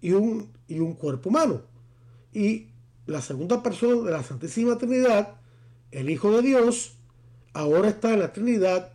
[0.00, 1.62] y un, y un cuerpo humano.
[2.32, 2.68] Y
[3.06, 5.36] la segunda persona de la Santísima Trinidad,
[5.90, 6.96] el Hijo de Dios,
[7.52, 8.92] ahora está en la Trinidad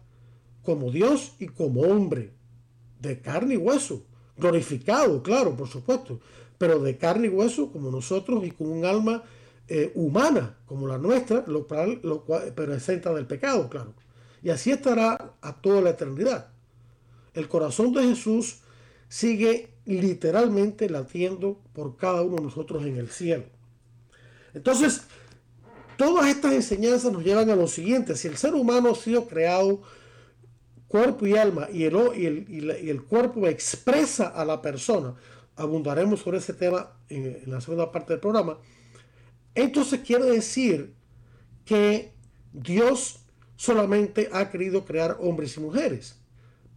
[0.63, 2.33] como Dios y como hombre,
[2.99, 4.03] de carne y hueso,
[4.35, 6.19] glorificado, claro, por supuesto,
[6.57, 9.23] pero de carne y hueso como nosotros y con un alma
[9.67, 13.93] eh, humana como la nuestra, lo cual, lo pero exenta del pecado, claro.
[14.41, 16.49] Y así estará a toda la eternidad.
[17.33, 18.61] El corazón de Jesús
[19.09, 23.45] sigue literalmente latiendo por cada uno de nosotros en el cielo.
[24.53, 25.03] Entonces,
[25.97, 28.15] todas estas enseñanzas nos llevan a lo siguiente.
[28.15, 29.81] Si el ser humano ha sido creado
[30.87, 35.15] cuerpo y alma y el, y el, cuerpo expresa a la persona,
[35.55, 38.57] abundaremos sobre ese tema en, en la segunda parte del programa,
[39.53, 40.93] entonces quiere decir
[41.65, 42.13] que
[42.53, 43.19] Dios
[43.57, 46.15] solamente ha querido crear hombres y mujeres,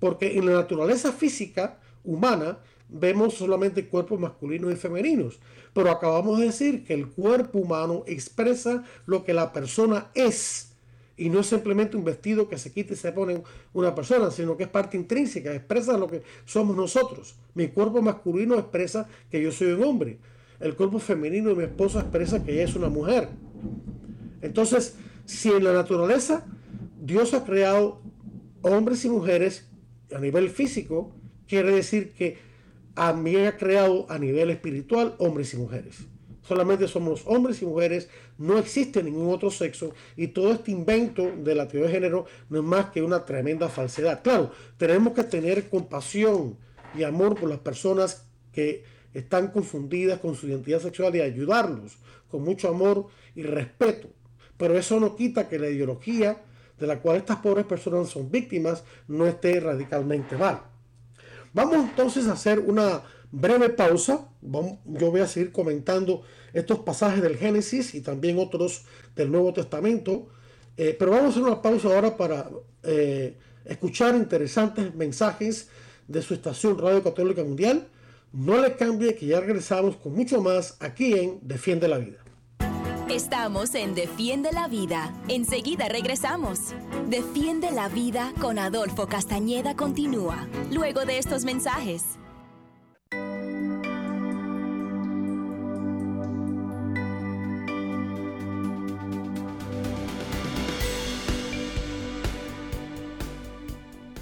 [0.00, 5.38] porque en la naturaleza física humana vemos solamente cuerpos masculinos y femeninos,
[5.72, 10.70] pero acabamos de decir que el cuerpo humano expresa lo que la persona es
[11.20, 13.42] y no es simplemente un vestido que se quita y se pone
[13.74, 17.34] una persona, sino que es parte intrínseca, expresa lo que somos nosotros.
[17.54, 20.18] Mi cuerpo masculino expresa que yo soy un hombre.
[20.60, 23.28] El cuerpo femenino de mi esposa expresa que ella es una mujer.
[24.40, 26.46] Entonces, si en la naturaleza
[27.00, 28.02] Dios ha creado
[28.62, 29.68] hombres y mujeres
[30.14, 31.14] a nivel físico,
[31.46, 32.38] quiere decir que
[33.16, 36.06] mí ha creado a nivel espiritual hombres y mujeres
[36.50, 41.54] solamente somos hombres y mujeres, no existe ningún otro sexo y todo este invento de
[41.54, 44.20] la teoría de género no es más que una tremenda falsedad.
[44.24, 46.56] Claro, tenemos que tener compasión
[46.98, 48.82] y amor por las personas que
[49.14, 54.08] están confundidas con su identidad sexual y ayudarlos con mucho amor y respeto.
[54.56, 56.42] Pero eso no quita que la ideología
[56.80, 60.62] de la cual estas pobres personas son víctimas no esté radicalmente mal.
[61.52, 64.28] Vamos entonces a hacer una breve pausa.
[64.40, 70.28] Yo voy a seguir comentando estos pasajes del Génesis y también otros del Nuevo Testamento.
[70.76, 72.48] Eh, pero vamos a hacer una pausa ahora para
[72.82, 75.68] eh, escuchar interesantes mensajes
[76.08, 77.88] de su estación Radio Católica Mundial.
[78.32, 82.18] No le cambie que ya regresamos con mucho más aquí en Defiende la Vida.
[83.10, 85.12] Estamos en Defiende la Vida.
[85.26, 86.76] Enseguida regresamos.
[87.08, 92.04] Defiende la Vida con Adolfo Castañeda continúa, luego de estos mensajes.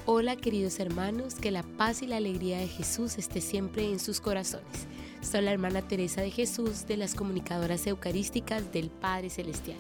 [0.07, 4.23] Hola queridos hermanos, que la paz y la alegría de Jesús esté siempre en sus
[4.23, 4.89] corazones.
[5.21, 9.79] Soy la hermana Teresa de Jesús de las comunicadoras eucarísticas del Padre Celestial.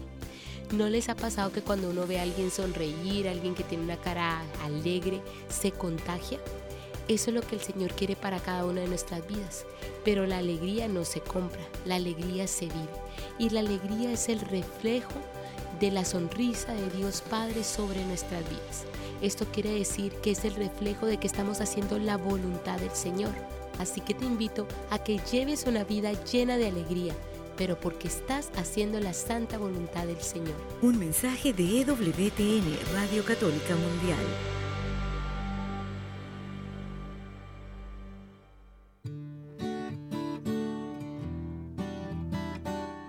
[0.72, 3.84] ¿No les ha pasado que cuando uno ve a alguien sonreír, a alguien que tiene
[3.84, 6.38] una cara alegre, se contagia?
[7.06, 9.64] Eso es lo que el Señor quiere para cada una de nuestras vidas.
[10.04, 12.88] Pero la alegría no se compra, la alegría se vive.
[13.38, 15.14] Y la alegría es el reflejo
[15.80, 18.84] de la sonrisa de Dios Padre sobre nuestras vidas.
[19.22, 23.32] Esto quiere decir que es el reflejo de que estamos haciendo la voluntad del Señor.
[23.78, 27.14] Así que te invito a que lleves una vida llena de alegría,
[27.56, 30.54] pero porque estás haciendo la santa voluntad del Señor.
[30.82, 34.24] Un mensaje de EWTN, Radio Católica Mundial.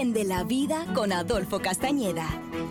[0.00, 2.26] Defiende la Vida con Adolfo Castañeda.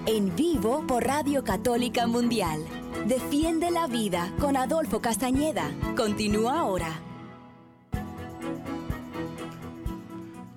[0.08, 2.66] En vivo por Radio Católica Mundial.
[3.06, 5.70] Defiende la Vida con Adolfo Castañeda.
[5.96, 7.00] Continúa ahora.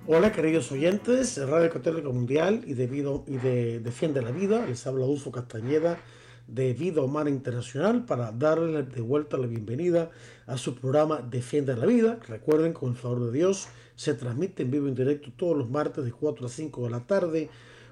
[0.07, 2.85] Hola queridos oyentes de Radio Católica Mundial y de,
[3.27, 4.65] y de Defiende la Vida.
[4.65, 5.99] Les habla Adolfo Castañeda
[6.47, 10.11] de Vida Humana Internacional para darles de vuelta la bienvenida
[10.45, 12.19] a su programa Defiende la Vida.
[12.27, 16.03] Recuerden, con el favor de Dios, se transmite en vivo en directo todos los martes
[16.03, 17.49] de 4 a 5 de la tarde,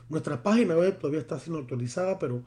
[0.09, 2.45] nuestra página web todavía está siendo actualizada pero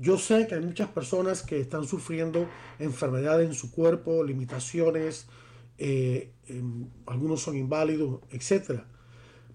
[0.00, 5.26] Yo sé que hay muchas personas que están sufriendo enfermedades en su cuerpo, limitaciones,
[5.76, 8.80] eh, em, algunos son inválidos, etc.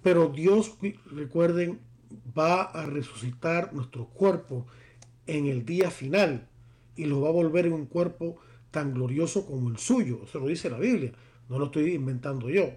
[0.03, 0.77] Pero Dios,
[1.11, 1.79] recuerden,
[2.37, 4.67] va a resucitar nuestro cuerpo
[5.25, 6.47] en el día final
[6.95, 8.37] y lo va a volver en un cuerpo
[8.69, 10.21] tan glorioso como el suyo.
[10.25, 11.11] Eso lo dice la Biblia,
[11.49, 12.69] no lo estoy inventando yo.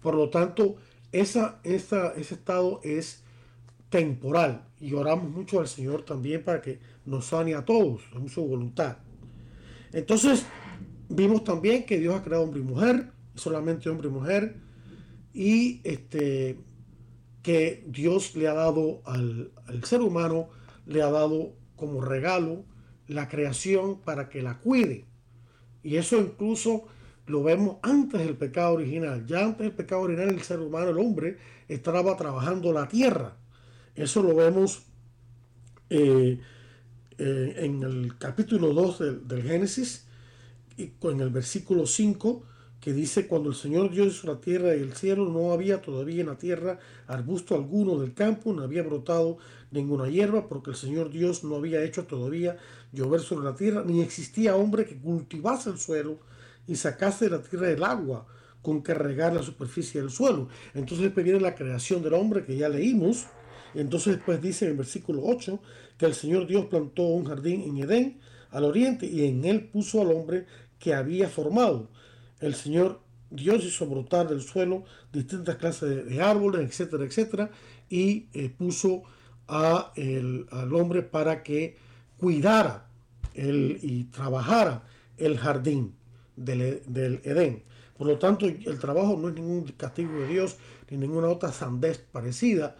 [0.00, 0.76] Por lo tanto,
[1.10, 3.24] esa, ese estado es
[3.90, 8.46] temporal y oramos mucho al Señor también para que nos sane a todos, en su
[8.46, 8.98] voluntad.
[9.92, 10.44] Entonces,
[11.08, 14.56] vimos también que Dios ha creado hombre y mujer, solamente hombre y mujer,
[15.32, 16.58] y este,
[17.42, 20.48] que Dios le ha dado al, al ser humano,
[20.86, 22.64] le ha dado como regalo
[23.06, 25.06] la creación para que la cuide.
[25.82, 26.86] Y eso incluso
[27.26, 29.24] lo vemos antes del pecado original.
[29.26, 33.37] Ya antes del pecado original, el ser humano, el hombre, estaba trabajando la tierra.
[33.98, 34.82] Eso lo vemos
[35.90, 36.38] eh,
[37.18, 40.06] eh, en el capítulo 2 del, Génesis,
[40.76, 42.44] y en el versículo 5,
[42.80, 46.20] que dice, cuando el Señor Dios hizo la tierra y el cielo, no había todavía
[46.20, 46.78] en la tierra
[47.08, 49.38] arbusto alguno del campo, no había brotado
[49.72, 52.56] ninguna hierba, porque el Señor Dios no había hecho todavía
[52.92, 56.20] llover sobre la tierra, ni existía hombre que cultivase el suelo
[56.68, 58.28] y sacase de la tierra el agua
[58.62, 60.48] con que regar la superficie del suelo.
[60.74, 63.26] Entonces viene la creación del hombre que ya leímos.
[63.74, 65.60] Entonces después dice en el versículo 8
[65.96, 70.00] que el Señor Dios plantó un jardín en Edén al oriente y en él puso
[70.00, 70.46] al hombre
[70.78, 71.88] que había formado
[72.40, 73.00] el Señor
[73.30, 77.50] Dios hizo brotar del suelo distintas clases de, árboles, etcétera, etcétera,
[77.90, 79.02] y eh, puso
[79.46, 81.76] a al hombre para que
[82.18, 82.86] cuidara
[83.34, 84.82] el, y trabajara
[85.16, 85.94] el jardín
[86.36, 87.64] del, del, Edén.
[87.96, 90.56] Por lo tanto, el trabajo no es ningún castigo de Dios
[90.90, 92.76] ni ninguna otra sandez parecida.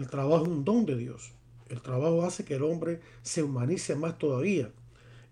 [0.00, 1.32] El trabajo es un don de Dios.
[1.68, 4.70] El trabajo hace que el hombre se humanice más todavía.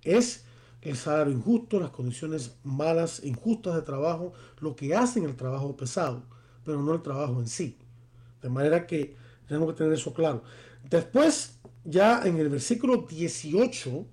[0.03, 0.45] Es
[0.83, 6.23] el salario injusto, las condiciones malas, injustas de trabajo, lo que hacen el trabajo pesado,
[6.67, 7.79] pero no el trabajo en sí.
[8.43, 9.17] De manera que
[9.47, 10.43] tenemos que tener eso claro.
[10.91, 14.05] Después, ya en el versículo 18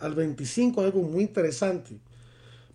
[0.00, 2.00] al 25, algo muy interesante.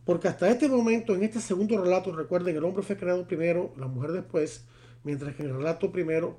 [0.05, 3.87] Porque hasta este momento, en este segundo relato, recuerden, el hombre fue creado primero, la
[3.87, 4.63] mujer después,
[5.03, 6.37] mientras que en el relato primero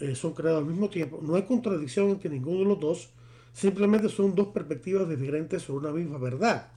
[0.00, 1.20] eh, son creados al mismo tiempo.
[1.22, 3.10] No hay contradicción entre ninguno de los dos
[3.58, 6.68] Simplemente son dos perspectivas diferentes sobre una misma verdad.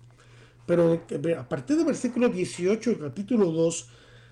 [0.66, 1.00] Pero
[1.38, 3.90] a partir del versículo 18 del capítulo 2,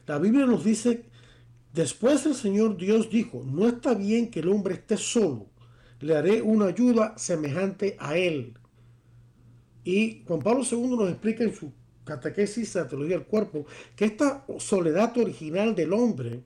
[0.08, 1.06] la Biblia nos dice,
[1.74, 5.46] después el Señor Dios dijo, no está bien que el hombre esté solo,
[6.00, 8.56] le haré una ayuda semejante a él.
[9.84, 11.72] Y Juan Pablo II nos explica en su
[12.04, 16.44] catequesis de la teología del cuerpo que esta soledad original del hombre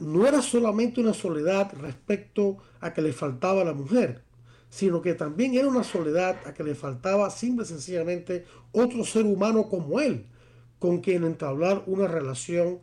[0.00, 4.22] no era solamente una soledad respecto a que le faltaba a la mujer,
[4.68, 9.26] sino que también era una soledad a que le faltaba simple y sencillamente otro ser
[9.26, 10.26] humano como él,
[10.78, 12.78] con quien entablar una relación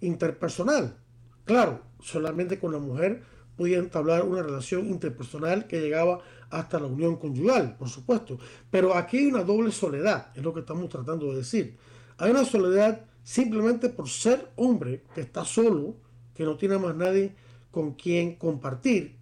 [0.00, 0.96] interpersonal.
[1.44, 3.22] Claro, solamente con la mujer
[3.56, 8.38] podía entablar una relación interpersonal que llegaba hasta la unión conyugal, por supuesto.
[8.70, 11.76] Pero aquí hay una doble soledad, es lo que estamos tratando de decir.
[12.18, 15.96] Hay una soledad simplemente por ser hombre, que está solo,
[16.34, 17.34] que no tiene más nadie
[17.70, 19.16] con quien compartir,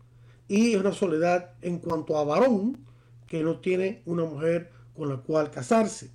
[0.49, 2.79] y es una soledad en cuanto a varón
[3.27, 6.11] que no tiene una mujer con la cual casarse.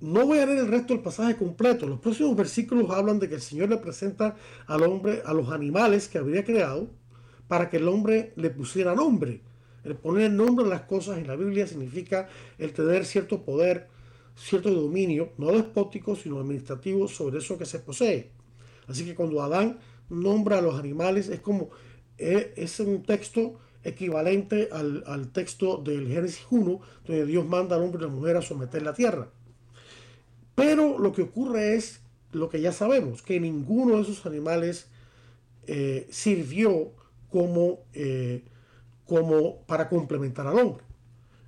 [0.00, 1.86] No voy a leer el resto del pasaje completo.
[1.86, 4.36] Los próximos versículos hablan de que el Señor le presenta
[4.66, 6.90] al hombre a los animales que habría creado
[7.48, 9.40] para que el hombre le pusiera nombre.
[9.82, 12.28] El poner nombre a las cosas en la Biblia significa
[12.58, 13.88] el tener cierto poder,
[14.36, 18.30] cierto dominio, no despótico, sino administrativo sobre eso que se posee.
[18.88, 19.78] Así que cuando Adán
[20.08, 21.70] nombra a los animales es como
[22.18, 28.00] e, es un texto equivalente al, texto del Génesis 1, donde Dios manda al hombre
[28.00, 29.28] y a la mujer a someter la tierra.
[30.54, 32.00] Pero lo que ocurre es
[32.32, 34.88] lo que ya sabemos, que ninguno de esos animales
[35.66, 36.92] eh, sirvió
[37.30, 38.44] como, eh,
[39.06, 40.84] como para complementar al hombre.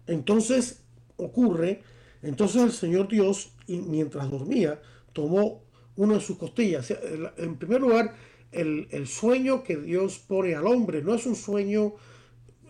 [0.06, 0.82] Entonces
[1.16, 1.82] ocurre,
[2.22, 4.80] entonces el Señor Dios, mientras dormía,
[5.12, 5.62] tomó
[5.96, 6.92] una de sus costillas.
[7.36, 8.14] En primer lugar,
[8.52, 11.02] el, sueño que Dios pone al hombre.
[11.02, 11.94] No es un sueño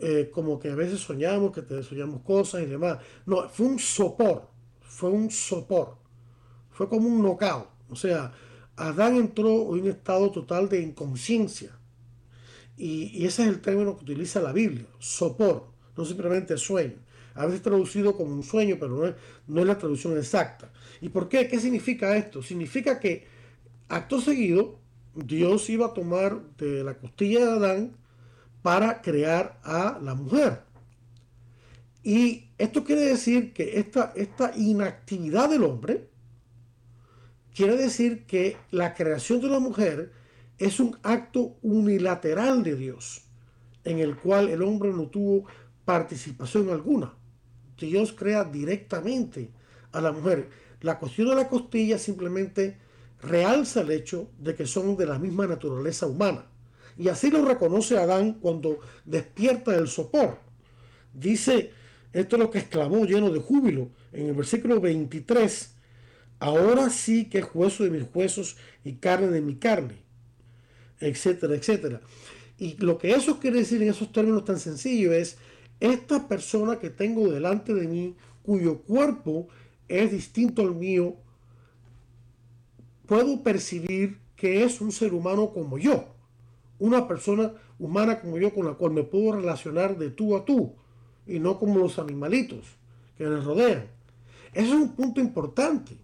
[0.01, 2.99] eh, como que a veces soñamos, que te soñamos cosas y demás.
[3.24, 4.49] No, fue un sopor,
[4.81, 5.97] fue un sopor,
[6.70, 7.68] fue como un knockout.
[7.89, 8.33] O sea,
[8.77, 11.79] Adán entró en un estado total de inconsciencia.
[12.77, 16.99] Y, ese es el término que utiliza la Biblia, sopor, no simplemente sueño.
[17.35, 19.14] A veces traducido como un sueño, pero
[19.47, 20.70] no es la traducción exacta.
[21.01, 21.49] ¿Y por qué?
[21.49, 22.42] ¿Qué significa esto?
[22.42, 23.26] Significa que
[23.88, 24.78] acto seguido
[25.14, 27.97] Dios iba a tomar de la costilla de Adán
[28.62, 30.62] para crear a la mujer.
[32.03, 36.09] Y esto quiere decir que esta, esta inactividad del hombre
[37.55, 40.12] quiere decir que la creación de la mujer
[40.59, 43.22] es un acto unilateral de Dios,
[43.84, 45.47] en el cual el hombre no tuvo
[45.84, 47.14] participación alguna.
[47.78, 49.51] Dios crea directamente
[49.92, 50.49] a la mujer.
[50.87, 52.76] La cuestión de la costilla simplemente
[53.20, 56.47] realza el hecho de que son de la misma naturaleza humana.
[56.97, 60.39] Y así lo reconoce Adán cuando despierta del sopor.
[61.12, 61.72] Dice,
[62.12, 65.74] esto es lo que exclamó lleno de júbilo en el versículo 23,
[66.39, 69.97] ahora sí que es hueso de mis huesos y carne de mi carne,
[71.01, 72.01] etcétera, etcétera.
[72.59, 75.37] Y lo que eso quiere decir en esos términos tan sencillos es,
[75.80, 78.14] esta persona que tengo delante de mí,
[78.45, 79.49] cuyo cuerpo
[79.89, 81.16] es distinto al mío,
[83.07, 86.05] puedo percibir que es un ser humano como yo,
[86.78, 90.74] una persona humana como yo con la cual me puedo relacionar de tú a tú
[91.26, 92.66] y no como los animalitos
[93.16, 93.87] que me rodean.
[94.53, 95.97] Eso es un punto importante,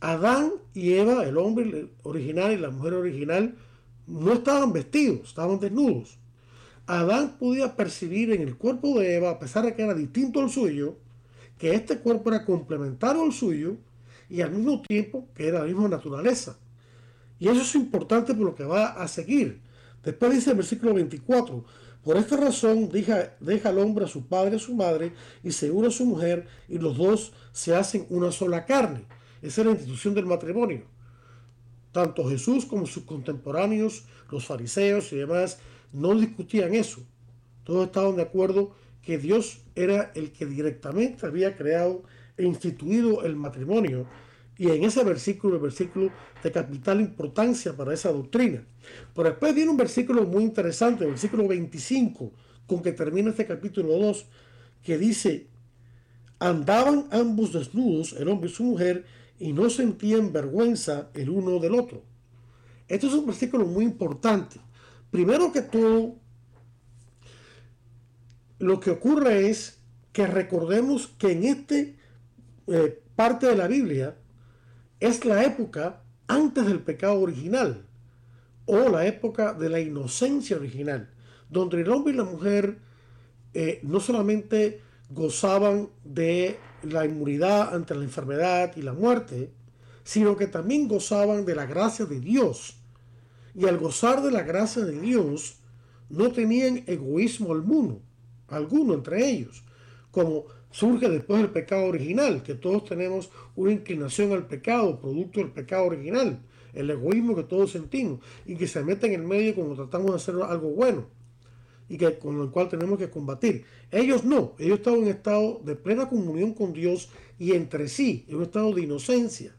[0.00, 3.54] Adán y Eva, el hombre original y la mujer original,
[4.06, 6.18] no estaban vestidos, estaban desnudos.
[6.86, 10.50] Adán podía percibir en el cuerpo de Eva, a pesar de que era distinto al
[10.50, 10.98] suyo,
[11.58, 13.76] que este cuerpo era complementario al suyo
[14.28, 16.58] y al mismo tiempo que era la misma naturaleza.
[17.38, 19.60] Y eso es importante por lo que va a seguir.
[20.02, 21.64] Después dice el versículo 24,
[22.02, 25.52] por esta razón deja, deja al hombre a su padre y a su madre y
[25.52, 29.06] se une a su mujer y los dos se hacen una sola carne.
[29.40, 30.84] Esa es la institución del matrimonio.
[31.92, 35.58] Tanto Jesús como sus contemporáneos, los fariseos y demás,
[35.92, 37.00] no discutían eso.
[37.62, 38.74] Todos estaban de acuerdo
[39.04, 42.02] que Dios era el que directamente había creado
[42.36, 44.06] e instituido el matrimonio.
[44.56, 46.10] Y en ese versículo, el versículo
[46.42, 48.64] de capital importancia para esa doctrina.
[49.14, 52.32] Pero después viene un versículo muy interesante, el versículo 25,
[52.66, 54.26] con que termina este capítulo 2,
[54.82, 55.48] que dice,
[56.38, 59.04] andaban ambos desnudos, el hombre y su mujer,
[59.38, 62.02] y no sentían vergüenza el uno del otro.
[62.86, 64.60] Esto es un versículo muy importante.
[65.10, 66.16] Primero que todo,
[68.58, 69.80] lo que ocurre es
[70.12, 71.96] que recordemos que en este
[72.66, 74.16] eh, parte de la Biblia
[75.00, 77.84] es la época antes del pecado original
[78.66, 81.10] o la época de la inocencia original,
[81.50, 82.78] donde el hombre y la mujer
[83.52, 84.80] eh, no solamente
[85.10, 89.52] gozaban de la inmunidad ante la enfermedad y la muerte,
[90.02, 92.76] sino que también gozaban de la gracia de Dios.
[93.54, 95.58] Y al gozar de la gracia de Dios,
[96.08, 98.00] no tenían egoísmo alguno,
[98.54, 99.64] alguno entre ellos,
[100.10, 105.50] como surge después del pecado original, que todos tenemos una inclinación al pecado, producto del
[105.50, 106.40] pecado original,
[106.72, 110.16] el egoísmo que todos sentimos y que se mete en el medio cuando tratamos de
[110.16, 111.06] hacer algo bueno
[111.88, 113.64] y que con el cual tenemos que combatir.
[113.90, 118.36] Ellos no, ellos estaban en estado de plena comunión con Dios y entre sí, en
[118.36, 119.54] un estado de inocencia.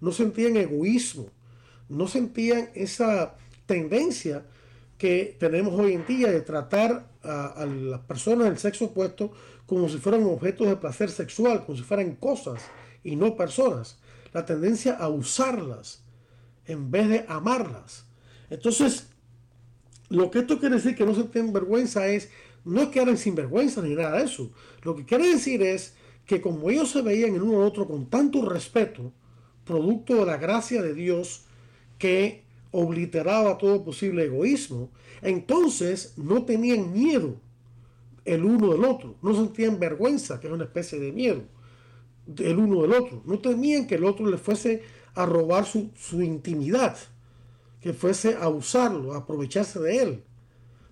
[0.00, 1.28] No sentían egoísmo,
[1.88, 3.36] no sentían esa
[3.66, 4.46] tendencia
[4.98, 9.32] que tenemos hoy en día de tratar a, las personas del sexo opuesto
[9.66, 12.62] como si fueran objetos de placer sexual, como si fueran cosas
[13.02, 13.98] y no personas.
[14.32, 16.02] La tendencia a usarlas
[16.66, 18.06] en vez de amarlas.
[18.50, 19.08] Entonces,
[20.10, 22.30] lo que esto quiere decir que no se tengan vergüenza es,
[22.64, 24.50] no es que eran sin vergüenza ni nada de eso.
[24.82, 25.94] Lo que quiere decir es
[26.26, 29.12] que como ellos se veían el uno al otro con tanto respeto,
[29.64, 31.44] producto de la gracia de Dios
[31.98, 32.43] que
[32.76, 34.90] obliteraba todo posible egoísmo,
[35.22, 37.36] entonces no tenían miedo
[38.24, 41.42] el uno del otro, no sentían vergüenza, que es una especie de miedo,
[42.36, 44.82] el uno del otro, no temían que el otro le fuese
[45.14, 46.96] a robar su, su intimidad
[47.80, 50.24] que fuese a usarlo, a aprovecharse de él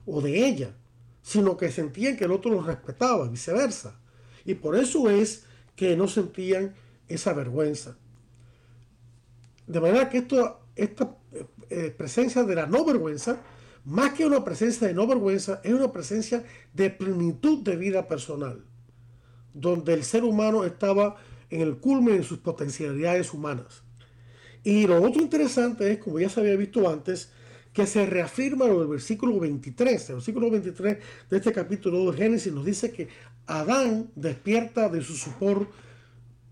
[0.07, 0.77] o de ella,
[1.23, 3.99] sino que sentían que el otro los respetaba, viceversa.
[4.45, 6.75] Y por eso es que no sentían
[7.09, 7.97] esa vergüenza.
[9.67, 11.17] De manera que esto, esta
[11.73, 13.41] eh, presencia de la no vergüenza,
[13.85, 18.65] más que una presencia de no vergüenza, es una presencia de plenitud de vida personal,
[19.53, 21.17] donde el ser humano estaba
[21.51, 23.83] en el culmen de sus potencialidades humanas.
[24.65, 27.31] Y lo otro interesante es, como ya se había visto antes,
[27.73, 30.11] que se reafirma lo del versículo 23.
[30.11, 30.99] El versículo 23
[31.31, 33.09] de este capítulo de Génesis nos dice que
[33.47, 35.69] Adán despierta de su sopor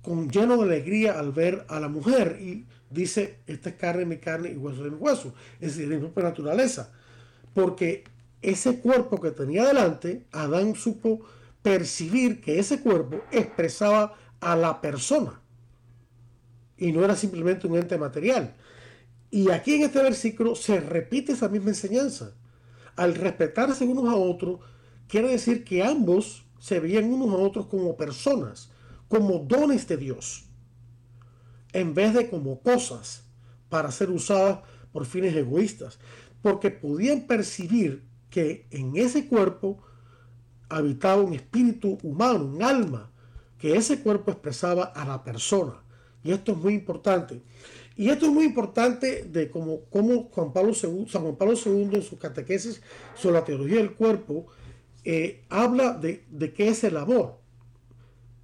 [0.03, 4.07] con lleno de alegría al ver a la mujer y dice, esta es carne de
[4.07, 5.34] mi carne y hueso de mi hueso.
[5.61, 6.93] Es decir, de mi propia naturaleza.
[7.55, 8.05] Porque
[8.43, 11.20] ese cuerpo que tenía delante, Adán supo
[11.62, 15.41] percibir que ese cuerpo expresaba a la persona
[16.80, 18.57] y no era simplemente un ente material.
[19.30, 22.34] Y aquí en este versículo se repite esa misma enseñanza.
[22.97, 24.61] Al respetarse unos a otros,
[25.07, 28.70] quiere decir que ambos se veían unos a otros como personas,
[29.09, 30.49] como dones de Dios,
[31.73, 33.25] en vez de como cosas
[33.68, 34.61] para ser usadas
[34.93, 35.99] por fines egoístas,
[36.43, 39.83] porque podían percibir que en ese cuerpo
[40.68, 43.11] habitaba un espíritu humano, un alma,
[43.59, 45.83] que ese cuerpo expresaba a la persona.
[46.23, 47.43] Y esto es muy importante.
[47.97, 52.03] Y esto es muy importante de cómo, Juan Pablo II, San Juan Pablo II en
[52.03, 52.81] sus catequesis
[53.14, 54.47] sobre la teología del cuerpo
[55.05, 57.39] eh, habla de, qué es el amor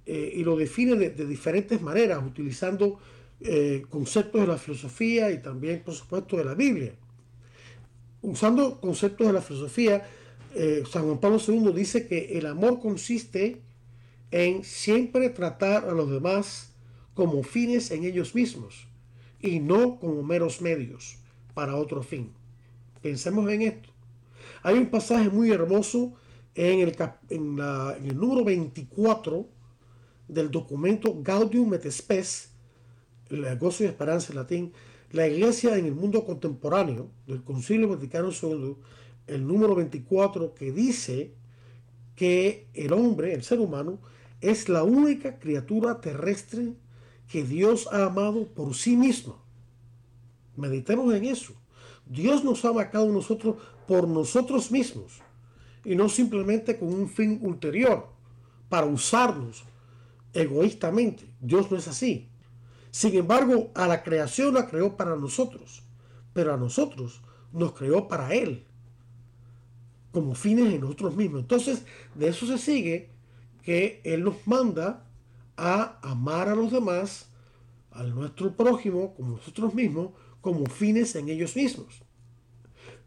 [0.05, 2.99] eh, y lo define de, diferentes maneras, utilizando
[3.41, 6.95] eh, conceptos de la filosofía y también, por supuesto, de la Biblia.
[8.21, 10.07] Usando conceptos de la filosofía,
[10.89, 13.61] San Juan Pablo II dice que el amor consiste
[14.31, 16.73] en siempre tratar a los demás
[17.13, 18.87] como fines en ellos mismos
[19.39, 21.17] y no como meros medios
[21.53, 22.31] para otro fin.
[23.01, 23.89] Pensemos en esto.
[24.63, 26.13] Hay un pasaje muy hermoso
[26.55, 26.95] en el,
[27.29, 27.59] en,
[28.07, 29.47] el número 24
[30.27, 32.51] del documento Gaudium et Spes
[33.29, 34.73] el gozo y esperanza en latín,
[35.11, 38.75] la iglesia en el mundo contemporáneo del Concilio Vaticano II,
[39.27, 41.33] el número 24, que dice
[42.15, 43.99] que el hombre, el ser humano,
[44.41, 46.73] es la única criatura terrestre
[47.27, 49.41] que Dios ha amado por sí mismo.
[50.55, 51.53] Meditemos en eso.
[52.05, 53.57] Dios nos ha marcado nosotros
[53.87, 55.21] por nosotros mismos
[55.83, 58.07] y no simplemente con un fin ulterior
[58.69, 59.63] para usarnos
[60.33, 61.25] egoístamente.
[61.39, 62.29] Dios no es así.
[62.91, 65.83] Sin embargo, a la creación la creó para nosotros,
[66.33, 67.21] pero a nosotros
[67.51, 68.65] nos creó para Él,
[70.11, 71.41] como fines en nosotros mismos.
[71.41, 71.83] Entonces,
[72.15, 73.11] de eso se sigue
[73.63, 75.05] que Él nos manda
[75.57, 77.29] a amar a los demás,
[77.91, 80.11] al nuestro prójimo, como nosotros mismos,
[80.41, 82.01] como fines en ellos mismos.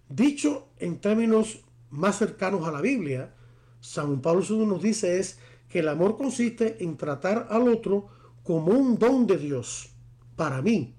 [0.08, 1.60] Dicho en términos
[1.90, 3.34] más cercanos a la Biblia,
[3.80, 8.08] San Pablo II nos dice es que el amor consiste en tratar al otro
[8.50, 9.90] como un don de Dios
[10.34, 10.96] para mí.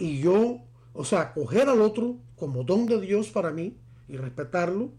[0.00, 0.58] Y yo,
[0.92, 3.76] o sea, coger al otro como don de Dios para mí
[4.08, 4.90] y respetarlo.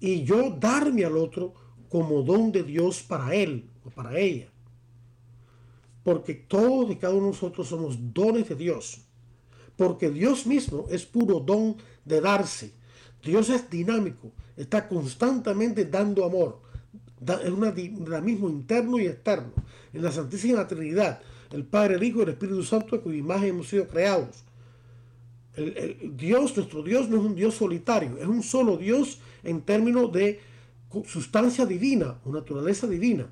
[0.00, 1.52] Y yo darme al otro
[1.90, 4.48] como don de Dios para él o para ella.
[6.04, 9.02] Porque todos y cada uno de nosotros somos dones de Dios.
[9.76, 12.72] Porque Dios mismo es puro don de darse.
[13.22, 16.62] Dios es dinámico, está constantemente dando amor.
[17.44, 19.52] Es un dinamismo interno y externo.
[19.92, 21.20] En la Santísima Trinidad,
[21.50, 24.44] el Padre, el Hijo y el Espíritu Santo, de cuya imagen hemos sido creados.
[25.54, 30.10] El, Dios, nuestro Dios, no es un Dios solitario, es un solo Dios en términos
[30.12, 30.40] de
[31.06, 33.26] sustancia divina o naturaleza divina.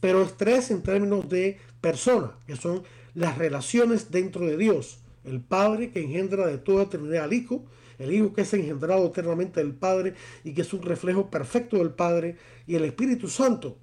[0.00, 2.82] Pero es tres en términos de persona, que son
[3.14, 4.98] las relaciones dentro de Dios.
[5.24, 7.64] El Padre que engendra de toda eternidad al Hijo,
[7.98, 11.90] el Hijo que es engendrado eternamente del Padre y que es un reflejo perfecto del
[11.90, 12.36] Padre,
[12.66, 13.76] y el Espíritu Santo,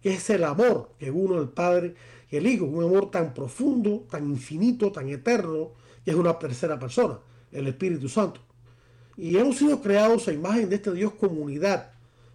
[0.00, 1.94] que es el amor que uno el Padre
[2.30, 5.72] y el Hijo, un amor tan profundo, tan infinito, tan eterno,
[6.04, 7.18] que es una tercera persona,
[7.52, 8.40] el Espíritu Santo.
[9.16, 11.92] Y hemos sido creados a imagen de este Dios comunidad,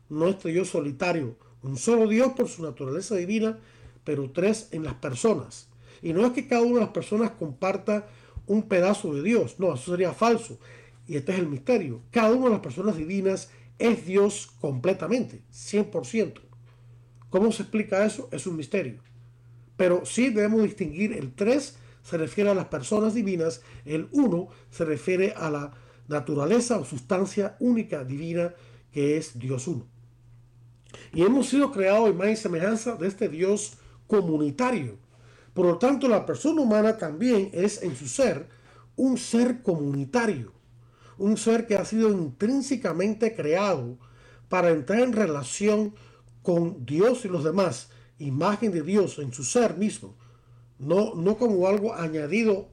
[0.10, 3.60] no este Dios solitario, un solo Dios por su naturaleza divina,
[4.04, 5.68] pero tres en las personas.
[6.02, 8.08] Y no es que cada una de las personas comparta
[8.48, 10.58] un pedazo de Dios, no, eso sería falso.
[11.12, 12.04] Y este es el misterio.
[12.10, 16.40] Cada una de las personas divinas es Dios completamente, 100%.
[17.30, 18.30] ¿Cómo se explica eso?
[18.32, 19.02] Es un misterio.
[19.76, 24.86] Pero sí debemos distinguir el 3 se refiere a las personas divinas, el 1 se
[24.86, 25.74] refiere a la
[26.08, 28.54] naturaleza o sustancia única divina
[28.94, 29.88] que es Dios uno.
[31.12, 33.74] Y hemos sido creados en más semejanza de este Dios
[34.08, 34.98] comunitario.
[35.54, 38.48] Por lo tanto, la persona humana también es en su ser
[38.96, 40.54] un ser comunitario,
[41.22, 43.98] un ser que ha sido intrínsecamente creado
[44.50, 45.94] para entrar en relación
[46.42, 50.16] con Dios y los demás, imagen de Dios en su ser mismo,
[50.80, 52.70] no, no como algo añadido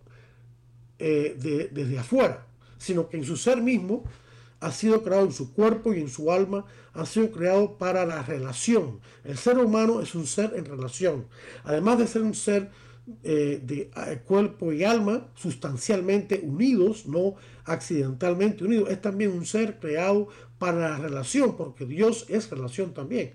[0.99, 2.46] eh, desde afuera,
[2.78, 4.05] sino que en su ser mismo
[4.61, 8.22] ha sido creado en su cuerpo y en su alma, ha sido creado para la
[8.22, 8.99] relación.
[9.24, 11.26] El ser humano es un ser en relación.
[11.62, 12.70] Además de ser un ser
[13.22, 19.78] eh, de eh, cuerpo y alma sustancialmente unidos, no accidentalmente unidos, es también un ser
[19.78, 20.28] creado
[20.59, 23.32] para la relación, porque Dios es relación también.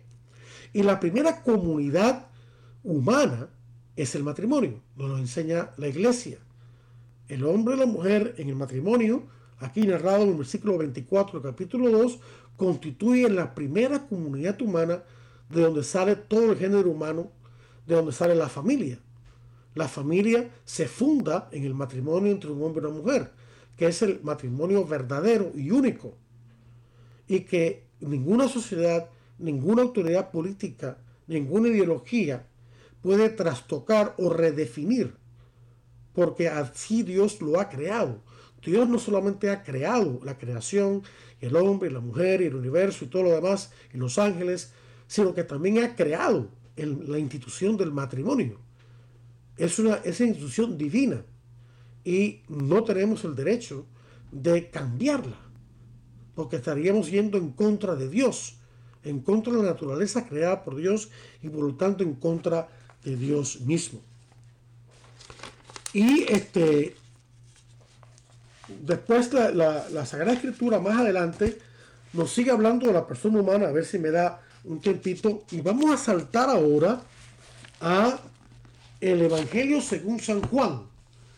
[0.73, 2.27] Y la primera comunidad
[2.83, 3.49] humana
[3.95, 6.37] es el matrimonio, nos lo enseña la iglesia.
[7.27, 9.23] El hombre y la mujer en el matrimonio,
[9.57, 12.19] aquí narrado en el versículo 24 del capítulo 2,
[12.57, 15.01] constituyen la primera comunidad humana
[15.49, 17.31] de donde sale todo el género humano,
[17.87, 18.99] de donde sale la familia.
[19.75, 23.31] La familia se funda en el matrimonio entre un hombre y una mujer,
[23.75, 26.15] que es el matrimonio verdadero y único,
[27.27, 30.97] y que ninguna sociedad ninguna autoridad política,
[31.27, 32.47] ninguna ideología
[33.01, 35.15] puede trastocar o redefinir,
[36.13, 38.21] porque así Dios lo ha creado.
[38.63, 41.03] Dios no solamente ha creado la creación,
[41.41, 44.71] el hombre, la mujer, y el universo y todo lo demás, y los ángeles,
[45.07, 46.47] sino que también ha creado
[46.77, 48.59] la institución del matrimonio.
[49.57, 51.23] Es una, es institución divina
[52.03, 53.85] y no tenemos el derecho
[54.31, 55.37] de cambiarla,
[56.35, 58.57] porque estaríamos yendo en contra de Dios
[59.03, 61.09] en contra de la naturaleza creada por Dios
[61.41, 62.67] y por lo tanto en contra
[63.03, 64.01] de Dios mismo.
[65.93, 66.95] Y este,
[68.81, 71.59] después la, la, Sagrada Escritura más adelante
[72.13, 75.61] nos sigue hablando de la persona humana, a ver si me da un tiempito, y
[75.61, 77.01] vamos a saltar ahora
[77.81, 78.19] a
[79.11, 80.83] el Evangelio según San Juan.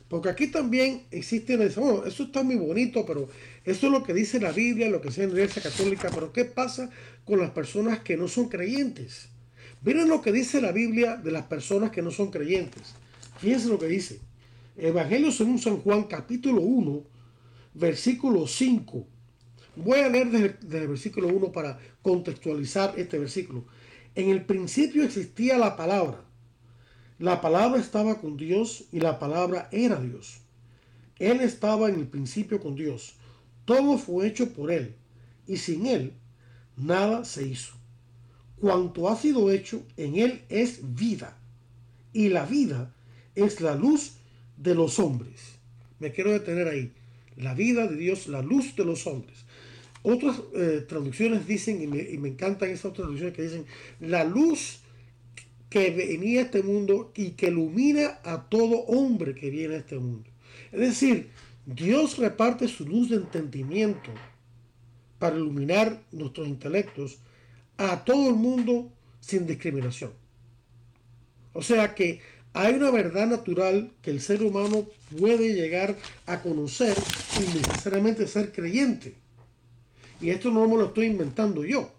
[0.07, 3.27] Porque aquí también existe, eso está muy bonito, pero
[3.63, 6.45] eso es lo que dice la Biblia, lo que dice la Iglesia Católica, pero ¿qué
[6.45, 6.91] pasa
[7.25, 9.29] con las personas que no son creyentes?
[9.81, 12.93] Miren lo que dice la Biblia de las personas que no son creyentes.
[13.39, 14.19] Fíjense lo que dice.
[14.77, 17.03] Evangelio según San Juan, capítulo 1,
[17.73, 19.07] versículo 5.
[19.77, 23.65] Voy a leer desde, el versículo 1 para contextualizar este versículo.
[24.13, 26.21] En el principio existía la palabra.
[27.19, 30.41] La palabra estaba con Dios y la palabra era Dios.
[31.17, 33.15] Él estaba en el principio con Dios.
[33.63, 34.95] Todo fue hecho por Él
[35.47, 36.13] y sin Él
[36.75, 37.73] nada se hizo.
[38.59, 41.37] Cuanto ha sido hecho en Él es vida
[42.11, 42.93] y la vida
[43.35, 44.13] es la luz
[44.57, 45.55] de los hombres.
[45.99, 46.93] Me quiero detener ahí.
[47.37, 49.45] La vida de Dios, la luz de los hombres.
[50.03, 53.65] Otras eh, traducciones dicen, y me, encantan esas traducciones que dicen,
[53.99, 54.79] la luz
[55.75, 59.99] que venía a este mundo y que ilumina a todo hombre que viene a este
[59.99, 60.29] mundo.
[60.71, 61.31] Es decir,
[61.65, 64.09] Dios reparte su luz de entendimiento
[65.19, 67.17] para iluminar nuestros intelectos
[67.75, 70.13] a todo el mundo sin discriminación.
[71.51, 72.21] O sea que
[72.53, 74.87] hay una verdad natural que el ser humano
[75.19, 76.95] puede llegar a conocer
[77.31, 79.15] sin necesariamente ser creyente.
[80.21, 81.94] Y esto no me lo estoy inventando yo.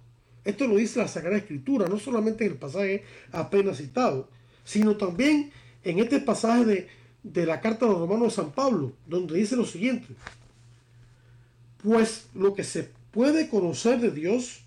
[0.46, 4.30] Esto lo dice la Sagrada Escritura, no solamente en el pasaje apenas citado,
[4.64, 5.50] sino también
[5.82, 6.88] en este pasaje de,
[7.24, 10.06] de la carta de los romanos de San Pablo, donde dice lo siguiente.
[11.82, 14.62] Pues lo que se puede conocer de Dios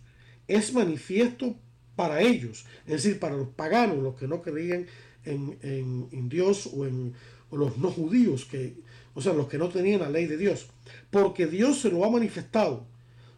[0.49, 1.55] es manifiesto
[1.95, 4.85] para ellos, es decir, para los paganos, los que no creían
[5.23, 7.13] en, en, Dios o en
[7.51, 8.75] los no judíos, que,
[9.13, 10.67] o sea, los que no tenían la ley de Dios,
[11.09, 12.85] porque Dios se lo ha manifestado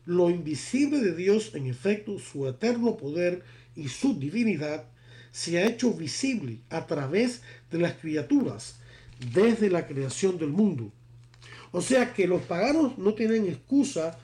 [0.06, 3.44] lo invisible de Dios, en efecto, su eterno poder
[3.76, 4.86] y su divinidad,
[5.32, 8.80] se ha hecho visible a través de las criaturas
[9.34, 10.92] desde la creación del mundo.
[11.72, 14.18] O sea que los paganos no tienen excusa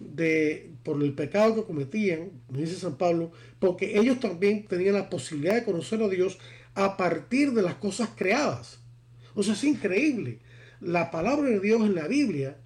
[0.00, 5.54] de, por el pecado que cometían, dice San Pablo, porque ellos también tenían la posibilidad
[5.54, 6.38] de conocer a Dios
[6.74, 8.80] a partir de las cosas creadas.
[9.34, 10.40] O sea, es increíble.
[10.80, 12.56] La palabra de Dios en la Biblia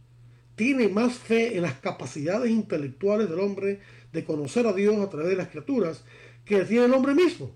[0.54, 3.80] tiene más fe en las capacidades intelectuales del hombre
[4.12, 6.04] de conocer a Dios a través de las criaturas
[6.44, 7.50] que tiene el hombre mismo.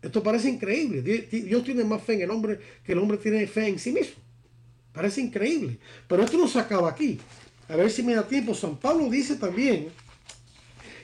[0.00, 1.02] Esto parece increíble.
[1.02, 4.16] Dios tiene más fe en el hombre que el hombre tiene fe en sí mismo.
[4.92, 5.78] Parece increíble.
[6.08, 7.20] Pero esto no se acaba aquí.
[7.68, 8.52] A ver si me da tiempo.
[8.54, 9.88] San Pablo dice también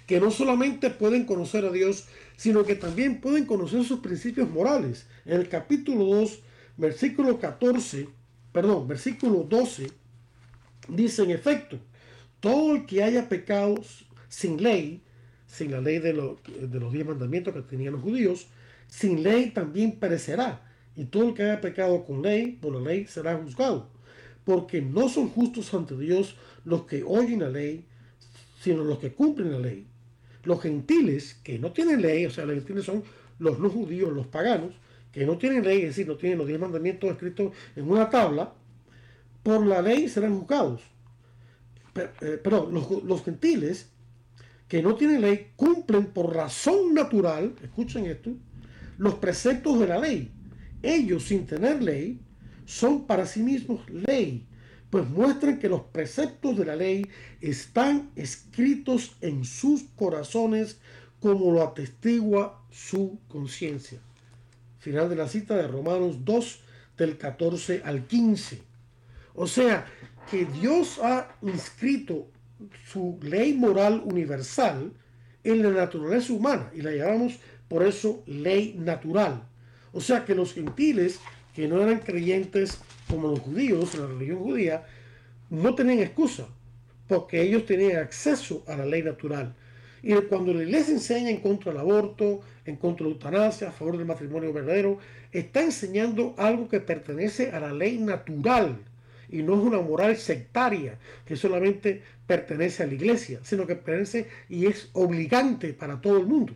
[0.07, 5.07] que no solamente pueden conocer a Dios, sino que también pueden conocer sus principios morales.
[5.25, 6.41] En el capítulo 2,
[6.77, 8.09] versículo 14,
[8.53, 9.91] perdón, versículo 12
[10.89, 11.79] Dice en efecto,
[12.41, 13.77] todo el que haya pecado
[14.29, 15.03] sin ley,
[15.47, 18.49] sin la ley de, los diez mandamientos que tenían los judíos,
[18.87, 20.65] sin ley también perecerá.
[20.97, 23.91] Y todo el que haya pecado con ley, por la ley será juzgado.
[24.45, 27.85] Porque no son justos ante Dios los que oyen la ley,
[28.61, 29.87] sino los que cumplen la ley.
[30.45, 33.05] Los gentiles que no tienen ley, o sea, los gentiles son
[33.39, 34.75] los no judíos, los paganos,
[35.13, 38.53] que no tienen ley, es decir, no tienen los diez mandamientos escritos en una tabla,
[39.43, 40.83] por la ley serán juzgados.
[42.21, 43.91] Eh, pero, los, gentiles
[44.69, 48.33] que no tienen ley cumplen por razón natural, escuchen esto,
[48.99, 50.31] los preceptos de la ley.
[50.83, 52.21] Ellos sin tener ley
[52.67, 54.47] son para sí mismos ley,
[54.91, 57.07] pues muestran que los preceptos de la ley
[57.41, 60.79] están escritos en sus corazones
[61.21, 64.01] como lo atestigua su conciencia.
[64.79, 66.61] Final de la cita de Romanos 2
[66.97, 68.68] del 14 al 15.
[69.41, 69.87] O sea,
[70.29, 72.27] que Dios ha inscrito
[72.85, 74.93] su ley moral universal
[75.45, 79.45] en la naturaleza humana y la llamamos por eso ley natural.
[79.93, 81.21] O sea que los gentiles
[81.55, 84.85] que no eran creyentes como los judíos la religión judía
[85.51, 86.49] no tenían excusa
[87.07, 89.55] porque ellos tenían acceso a la ley natural.
[90.03, 93.73] Y cuando la iglesia enseña en contra del aborto, en contra de la eutanasia, a
[93.73, 94.99] favor del matrimonio verdadero,
[95.31, 98.79] está enseñando algo que pertenece a la ley natural
[99.31, 104.29] y no es una moral sectaria que solamente pertenece a la iglesia, sino que pertenece
[104.49, 106.55] y es obligante para todo el mundo.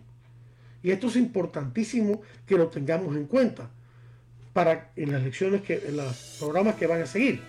[0.82, 3.70] Y esto es importantísimo que lo tengamos en cuenta
[4.52, 7.40] para en las lecciones que en los programas que van a seguir.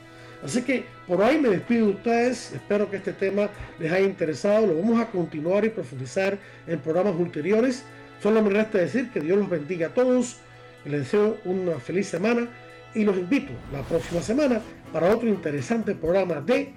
[0.44, 3.50] Así que por ahí me despido de ustedes, espero que este tema
[3.80, 7.84] les haya interesado, lo vamos a continuar y profundizar en programas ulteriores.
[8.22, 10.38] Solo me resta decir que Dios los bendiga a todos,
[10.86, 12.48] les deseo una feliz semana
[12.94, 14.62] y los invito la próxima semana
[14.94, 16.74] para otro interesante programa de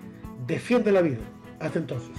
[0.47, 1.21] Defiende la Vida.
[1.61, 2.11] Hasta entonces.